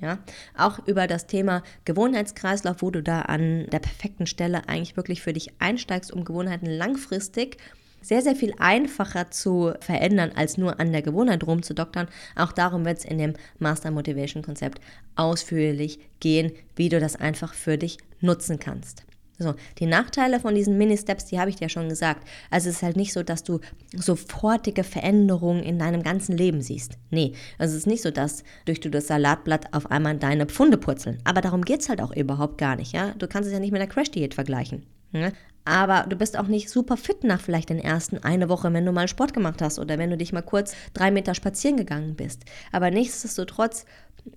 Ja, 0.00 0.18
auch 0.58 0.84
über 0.88 1.06
das 1.06 1.28
Thema 1.28 1.62
Gewohnheitskreislauf, 1.84 2.82
wo 2.82 2.90
du 2.90 3.04
da 3.04 3.22
an 3.22 3.66
der 3.70 3.78
perfekten 3.78 4.26
Stelle 4.26 4.68
eigentlich 4.68 4.96
wirklich 4.96 5.22
für 5.22 5.32
dich 5.32 5.52
einsteigst, 5.60 6.12
um 6.12 6.24
Gewohnheiten 6.24 6.66
langfristig 6.66 7.58
sehr, 8.02 8.20
sehr 8.20 8.34
viel 8.34 8.52
einfacher 8.58 9.30
zu 9.30 9.72
verändern, 9.80 10.32
als 10.34 10.58
nur 10.58 10.80
an 10.80 10.90
der 10.90 11.02
Gewohnheit 11.02 11.46
rumzudoktern. 11.46 12.08
Auch 12.34 12.50
darum 12.50 12.84
wird 12.84 12.98
es 12.98 13.04
in 13.04 13.18
dem 13.18 13.34
Master 13.60 13.92
Motivation 13.92 14.42
Konzept 14.42 14.80
ausführlich 15.14 16.00
gehen, 16.18 16.52
wie 16.74 16.88
du 16.88 17.00
das 17.00 17.16
einfach 17.16 17.54
für 17.54 17.78
dich 17.78 17.98
nutzen 18.20 18.58
kannst. 18.58 19.04
So, 19.42 19.54
die 19.78 19.86
Nachteile 19.86 20.40
von 20.40 20.54
diesen 20.54 20.78
Mini-Steps, 20.78 21.26
die 21.26 21.38
habe 21.38 21.50
ich 21.50 21.56
dir 21.56 21.68
schon 21.68 21.88
gesagt. 21.88 22.26
Also 22.50 22.68
es 22.68 22.76
ist 22.76 22.82
halt 22.82 22.96
nicht 22.96 23.12
so, 23.12 23.22
dass 23.22 23.42
du 23.42 23.60
sofortige 23.94 24.84
Veränderungen 24.84 25.62
in 25.62 25.78
deinem 25.78 26.02
ganzen 26.02 26.36
Leben 26.36 26.62
siehst. 26.62 26.98
Nee, 27.10 27.32
also 27.58 27.72
es 27.72 27.80
ist 27.80 27.86
nicht 27.86 28.02
so, 28.02 28.10
dass 28.10 28.44
durch 28.64 28.80
du 28.80 28.90
das 28.90 29.06
Salatblatt 29.06 29.74
auf 29.74 29.90
einmal 29.90 30.16
deine 30.16 30.46
Pfunde 30.46 30.78
purzeln. 30.78 31.18
Aber 31.24 31.40
darum 31.40 31.62
geht 31.62 31.80
es 31.80 31.88
halt 31.88 32.00
auch 32.00 32.14
überhaupt 32.14 32.58
gar 32.58 32.76
nicht, 32.76 32.92
ja. 32.92 33.12
Du 33.18 33.26
kannst 33.26 33.48
es 33.48 33.52
ja 33.52 33.60
nicht 33.60 33.72
mit 33.72 33.80
der 33.80 33.88
Crash-Diät 33.88 34.34
vergleichen. 34.34 34.86
Ne? 35.12 35.32
Aber 35.64 36.06
du 36.08 36.16
bist 36.16 36.36
auch 36.36 36.48
nicht 36.48 36.68
super 36.68 36.96
fit 36.96 37.22
nach 37.22 37.40
vielleicht 37.40 37.70
den 37.70 37.78
ersten 37.78 38.18
eine 38.18 38.48
Woche, 38.48 38.72
wenn 38.72 38.84
du 38.84 38.92
mal 38.92 39.06
Sport 39.06 39.32
gemacht 39.32 39.62
hast 39.62 39.78
oder 39.78 39.96
wenn 39.98 40.10
du 40.10 40.16
dich 40.16 40.32
mal 40.32 40.42
kurz 40.42 40.74
drei 40.92 41.10
Meter 41.10 41.34
spazieren 41.34 41.76
gegangen 41.76 42.16
bist. 42.16 42.44
Aber 42.72 42.90
nichtsdestotrotz, 42.90 43.84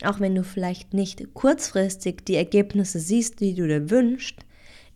auch 0.03 0.19
wenn 0.19 0.35
du 0.35 0.43
vielleicht 0.43 0.93
nicht 0.93 1.33
kurzfristig 1.33 2.25
die 2.25 2.35
Ergebnisse 2.35 2.99
siehst, 2.99 3.39
die 3.39 3.55
du 3.55 3.67
dir 3.67 3.89
wünschst, 3.89 4.45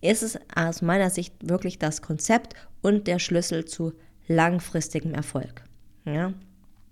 ist 0.01 0.23
es 0.23 0.39
aus 0.55 0.81
meiner 0.81 1.09
Sicht 1.09 1.33
wirklich 1.41 1.79
das 1.79 2.01
Konzept 2.01 2.53
und 2.81 3.07
der 3.07 3.19
Schlüssel 3.19 3.65
zu 3.65 3.93
langfristigem 4.27 5.13
Erfolg. 5.13 5.63
Ja? 6.05 6.33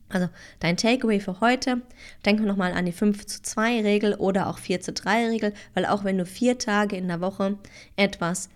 Also 0.10 0.30
dein 0.60 0.78
Takeaway 0.78 1.20
für 1.20 1.41
heute, 1.41 1.82
denke 2.26 2.43
nochmal 2.43 2.74
an 2.74 2.86
die 2.86 2.91
5 2.93 3.26
zu 3.26 3.41
2 3.41 3.82
Regel 3.82 4.13
oder 4.15 4.48
auch 4.48 4.58
4 4.58 4.82
zu 4.82 4.93
3 4.93 5.28
Regel, 5.28 5.54
weil 5.74 5.86
auch 5.86 6.04
wenn 6.04 6.17
du 6.17 6.26
vier 6.26 6.58
Tage 6.58 6.96
in 6.96 7.08
der 7.08 7.20
Woche 7.20 7.58
etwas 7.98 8.50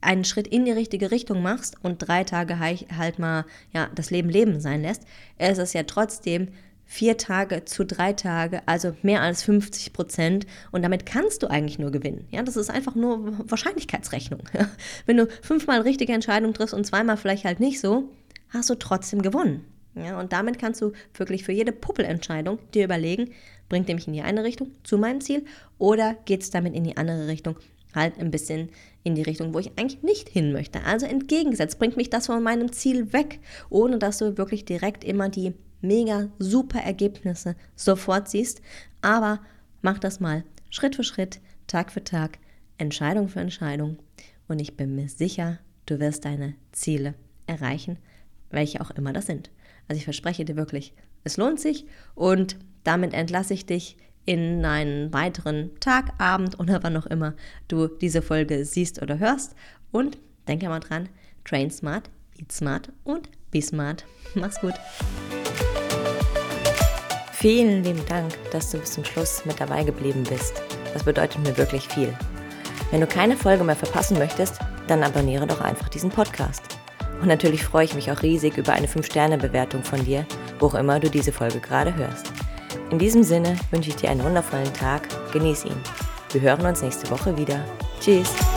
einen 0.00 0.24
Schritt 0.24 0.46
in 0.46 0.64
die 0.64 0.72
richtige 0.72 1.10
Richtung 1.10 1.42
machst 1.42 1.76
und 1.82 1.98
drei 1.98 2.24
Tage 2.24 2.58
halt 2.58 3.18
mal 3.18 3.44
ja, 3.72 3.88
das 3.94 4.10
Leben 4.10 4.28
Leben 4.28 4.60
sein 4.60 4.82
lässt, 4.82 5.04
ist 5.38 5.58
es 5.58 5.72
ja 5.72 5.82
trotzdem 5.84 6.48
vier 6.90 7.18
Tage 7.18 7.66
zu 7.66 7.84
drei 7.84 8.14
Tage, 8.14 8.62
also 8.66 8.96
mehr 9.02 9.20
als 9.20 9.42
50 9.42 9.92
Prozent. 9.92 10.46
Und 10.72 10.82
damit 10.82 11.04
kannst 11.04 11.42
du 11.42 11.46
eigentlich 11.48 11.78
nur 11.78 11.92
gewinnen. 11.92 12.26
Ja, 12.30 12.42
das 12.42 12.56
ist 12.56 12.70
einfach 12.70 12.94
nur 12.94 13.38
Wahrscheinlichkeitsrechnung. 13.48 14.40
Wenn 15.06 15.18
du 15.18 15.28
fünfmal 15.42 15.82
richtige 15.82 16.14
Entscheidungen 16.14 16.54
triffst 16.54 16.74
und 16.74 16.86
zweimal 16.86 17.18
vielleicht 17.18 17.44
halt 17.44 17.60
nicht 17.60 17.78
so, 17.78 18.10
hast 18.48 18.70
du 18.70 18.74
trotzdem 18.74 19.20
gewonnen. 19.20 19.64
Ja, 19.94 20.18
und 20.18 20.32
damit 20.32 20.58
kannst 20.58 20.80
du 20.80 20.92
wirklich 21.14 21.44
für 21.44 21.52
jede 21.52 21.72
Puppelentscheidung 21.72 22.58
dir 22.72 22.84
überlegen, 22.84 23.32
bringt 23.68 23.88
mich 23.88 24.06
in 24.06 24.14
die 24.14 24.22
eine 24.22 24.42
Richtung 24.42 24.70
zu 24.82 24.96
meinem 24.96 25.20
Ziel 25.20 25.44
oder 25.76 26.14
geht 26.24 26.42
es 26.42 26.50
damit 26.50 26.74
in 26.74 26.84
die 26.84 26.96
andere 26.96 27.26
Richtung 27.26 27.56
halt 27.94 28.18
ein 28.18 28.30
bisschen 28.30 28.70
in 29.02 29.14
die 29.14 29.22
Richtung, 29.22 29.52
wo 29.52 29.58
ich 29.58 29.72
eigentlich 29.76 30.02
nicht 30.02 30.28
hin 30.28 30.52
möchte. 30.52 30.84
Also 30.84 31.04
entgegengesetzt, 31.04 31.78
bringt 31.78 31.96
mich 31.96 32.08
das 32.08 32.26
von 32.26 32.42
meinem 32.42 32.72
Ziel 32.72 33.12
weg, 33.12 33.40
ohne 33.68 33.98
dass 33.98 34.18
du 34.18 34.38
wirklich 34.38 34.64
direkt 34.64 35.04
immer 35.04 35.28
die 35.28 35.52
mega 35.80 36.28
super 36.38 36.80
Ergebnisse 36.80 37.56
sofort 37.76 38.28
siehst. 38.28 38.60
Aber 39.00 39.40
mach 39.82 39.98
das 39.98 40.20
mal 40.20 40.44
Schritt 40.70 40.96
für 40.96 41.04
Schritt, 41.04 41.40
Tag 41.66 41.92
für 41.92 42.04
Tag, 42.04 42.38
Entscheidung 42.78 43.28
für 43.28 43.40
Entscheidung. 43.40 43.98
Und 44.48 44.60
ich 44.60 44.76
bin 44.76 44.94
mir 44.94 45.08
sicher, 45.08 45.58
du 45.86 46.00
wirst 46.00 46.24
deine 46.24 46.54
Ziele 46.72 47.14
erreichen, 47.46 47.98
welche 48.50 48.80
auch 48.80 48.90
immer 48.90 49.12
das 49.12 49.26
sind. 49.26 49.50
Also 49.88 49.98
ich 49.98 50.04
verspreche 50.04 50.44
dir 50.44 50.56
wirklich, 50.56 50.92
es 51.24 51.36
lohnt 51.36 51.60
sich 51.60 51.86
und 52.14 52.56
damit 52.84 53.14
entlasse 53.14 53.54
ich 53.54 53.66
dich 53.66 53.96
in 54.24 54.64
einen 54.64 55.12
weiteren 55.12 55.70
Tag, 55.80 56.12
Abend 56.18 56.60
oder 56.60 56.82
wann 56.82 56.96
auch 56.96 57.06
immer 57.06 57.34
du 57.66 57.88
diese 57.88 58.20
Folge 58.20 58.64
siehst 58.64 59.00
oder 59.00 59.18
hörst. 59.18 59.54
Und 59.90 60.18
denke 60.46 60.68
mal 60.68 60.80
dran, 60.80 61.08
train 61.44 61.70
smart, 61.70 62.10
eat 62.38 62.52
smart 62.52 62.92
und 63.04 63.30
be 63.50 63.62
smart. 63.62 64.04
Mach's 64.34 64.60
gut. 64.60 64.74
Vielen 67.40 67.84
lieben 67.84 68.04
Dank, 68.08 68.32
dass 68.50 68.72
du 68.72 68.78
bis 68.78 68.94
zum 68.94 69.04
Schluss 69.04 69.44
mit 69.44 69.60
dabei 69.60 69.84
geblieben 69.84 70.24
bist. 70.28 70.60
Das 70.92 71.04
bedeutet 71.04 71.38
mir 71.46 71.56
wirklich 71.56 71.86
viel. 71.86 72.12
Wenn 72.90 73.00
du 73.00 73.06
keine 73.06 73.36
Folge 73.36 73.62
mehr 73.62 73.76
verpassen 73.76 74.18
möchtest, 74.18 74.58
dann 74.88 75.04
abonniere 75.04 75.46
doch 75.46 75.60
einfach 75.60 75.88
diesen 75.88 76.10
Podcast. 76.10 76.62
Und 77.20 77.28
natürlich 77.28 77.62
freue 77.62 77.84
ich 77.84 77.94
mich 77.94 78.10
auch 78.10 78.22
riesig 78.22 78.56
über 78.56 78.72
eine 78.72 78.88
5-Sterne-Bewertung 78.88 79.84
von 79.84 80.04
dir, 80.04 80.26
wo 80.58 80.66
auch 80.66 80.74
immer 80.74 80.98
du 80.98 81.08
diese 81.08 81.30
Folge 81.30 81.60
gerade 81.60 81.94
hörst. 81.94 82.32
In 82.90 82.98
diesem 82.98 83.22
Sinne 83.22 83.56
wünsche 83.70 83.90
ich 83.90 83.96
dir 83.96 84.10
einen 84.10 84.24
wundervollen 84.24 84.74
Tag, 84.74 85.02
genieß 85.32 85.64
ihn. 85.66 85.80
Wir 86.32 86.40
hören 86.40 86.66
uns 86.66 86.82
nächste 86.82 87.08
Woche 87.08 87.38
wieder. 87.38 87.64
Tschüss! 88.00 88.47